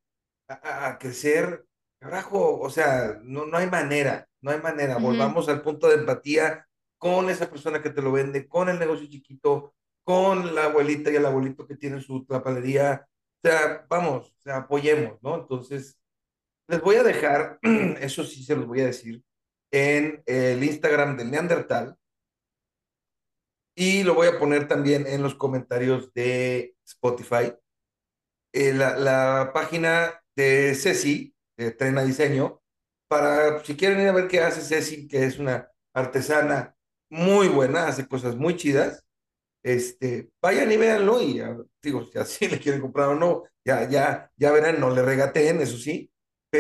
[0.48, 1.66] a, a- crecer,
[2.00, 4.98] carajo, o sea, no, no hay manera, no hay manera.
[4.98, 4.98] Ujú.
[4.98, 6.68] Volvamos al punto de empatía
[6.98, 9.74] con esa persona que te lo vende, con el negocio chiquito,
[10.04, 13.08] con la abuelita y el abuelito que tiene su tapalería.
[13.44, 15.36] O sea, vamos, o sea, apoyemos, ¿no?
[15.36, 16.00] Entonces,
[16.68, 17.60] les voy a dejar,
[18.02, 19.24] eso sí se los voy a decir,
[19.72, 21.98] en el Instagram de Neandertal
[23.76, 27.54] y lo voy a poner también en los comentarios de Spotify.
[28.54, 32.62] Eh, la, la página de Ceci, de Trena Diseño,
[33.08, 36.76] para si quieren ir a ver qué hace Ceci, que es una artesana
[37.10, 39.06] muy buena, hace cosas muy chidas.
[39.64, 41.42] Este, vayan y véanlo y
[41.82, 45.62] digo, si así le quieren comprar o no, ya, ya, ya verán, no le regateen,
[45.62, 46.12] eso sí,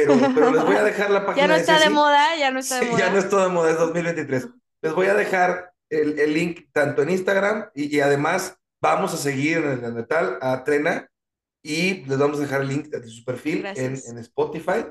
[0.05, 1.93] pero, pero les voy a dejar la Ya página no de está de Ceci.
[1.93, 2.99] moda, ya no está de Sí, moda.
[2.99, 4.47] ya no es todo de moda, es 2023.
[4.81, 9.17] Les voy a dejar el, el link tanto en Instagram y, y además vamos a
[9.17, 11.09] seguir en el Neandertal a Trena
[11.63, 14.85] y les vamos a dejar el link de su perfil en, en Spotify.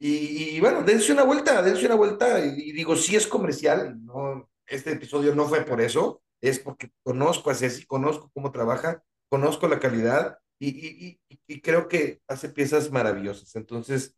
[0.00, 2.44] Y, y bueno, dense una vuelta, dense una vuelta.
[2.44, 6.90] Y, y digo, sí es comercial, no, este episodio no fue por eso, es porque
[7.02, 12.90] conozco a Ceci, conozco cómo trabaja, conozco la calidad y, y creo que hace piezas
[12.90, 13.54] maravillosas.
[13.56, 14.16] Entonces,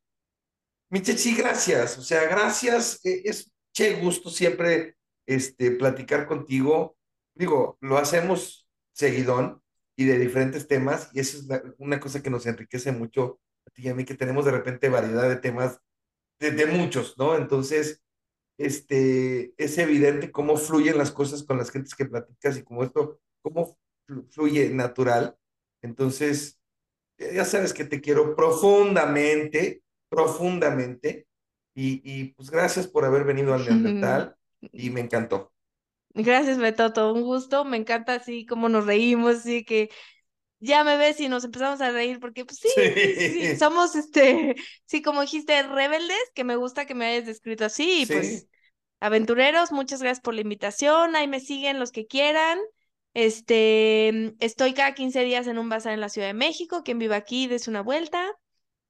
[0.91, 1.99] mi Chechi, gracias.
[1.99, 3.01] O sea, gracias.
[3.05, 6.97] eh, Es che gusto siempre este, platicar contigo.
[7.35, 9.63] Digo, lo hacemos seguidón
[9.97, 13.83] y de diferentes temas, y eso es una cosa que nos enriquece mucho a ti
[13.83, 15.81] y a mí, que tenemos de repente variedad de temas
[16.41, 17.37] de, muchos, ¿no?
[17.37, 18.03] Entonces,
[18.59, 23.21] este, es evidente cómo fluyen las cosas con las gentes que platicas y cómo esto,
[23.43, 23.79] cómo
[24.09, 25.37] flu- fluye natural.
[25.83, 26.61] Entonces,
[27.19, 29.83] ya sabes que te quiero profundamente,
[30.17, 31.27] profundamente,
[31.75, 34.35] y, y pues gracias por haber venido al Neandertal
[34.73, 35.53] y me encantó.
[36.15, 37.65] Gracias, Betoto, un gusto.
[37.65, 39.91] Me encanta así como nos reímos, así que
[40.59, 43.95] ya me ves y nos empezamos a reír porque pues sí, sí, sí, Sí, somos
[43.95, 44.57] este,
[44.87, 48.49] sí, como dijiste, rebeldes, que me gusta que me hayas descrito así, y pues
[49.01, 51.17] aventureros, muchas gracias por la invitación.
[51.17, 52.59] Ahí me siguen los que quieran.
[53.15, 56.83] Este, estoy cada 15 días en un bazar en la Ciudad de México.
[56.85, 58.27] Quien viva aquí, des una vuelta.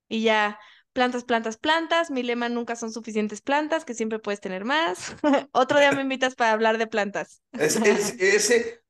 [0.08, 0.58] Y ya,
[0.96, 2.10] plantas, plantas, plantas.
[2.10, 5.14] Mi lema nunca son suficientes plantas, que siempre puedes tener más.
[5.52, 7.42] Otro día me invitas para hablar de plantas.
[7.52, 8.80] Es- es- ese,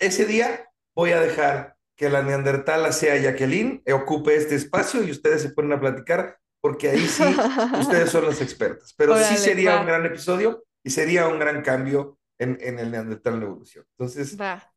[0.00, 5.10] ese día voy a dejar que la neandertala sea Jacqueline, eh, ocupe este espacio y
[5.10, 7.24] ustedes se ponen a platicar, porque ahí sí,
[7.80, 8.94] ustedes son las expertas.
[8.96, 9.80] Pero sí sería va.
[9.80, 13.84] un gran episodio y sería un gran cambio en, en el neandertal en la evolución.
[13.98, 14.67] Entonces, Va.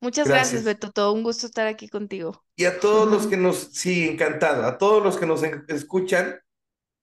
[0.00, 0.64] Muchas gracias, gracias.
[0.64, 1.12] Betoto.
[1.12, 2.44] Un gusto estar aquí contigo.
[2.56, 6.40] Y a todos los que nos, sí, encantado, a todos los que nos escuchan,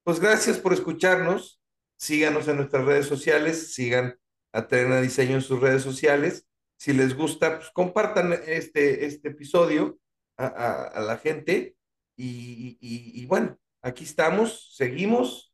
[0.03, 1.59] pues gracias por escucharnos.
[1.97, 4.17] Síganos en nuestras redes sociales, sigan
[4.53, 6.45] a Trena Diseño en sus redes sociales.
[6.77, 9.97] Si les gusta, pues compartan este, este episodio
[10.37, 11.75] a, a- a la gente.
[12.17, 15.53] Y, y- y bueno, aquí estamos, seguimos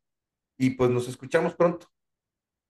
[0.58, 1.91] y pues nos escuchamos pronto.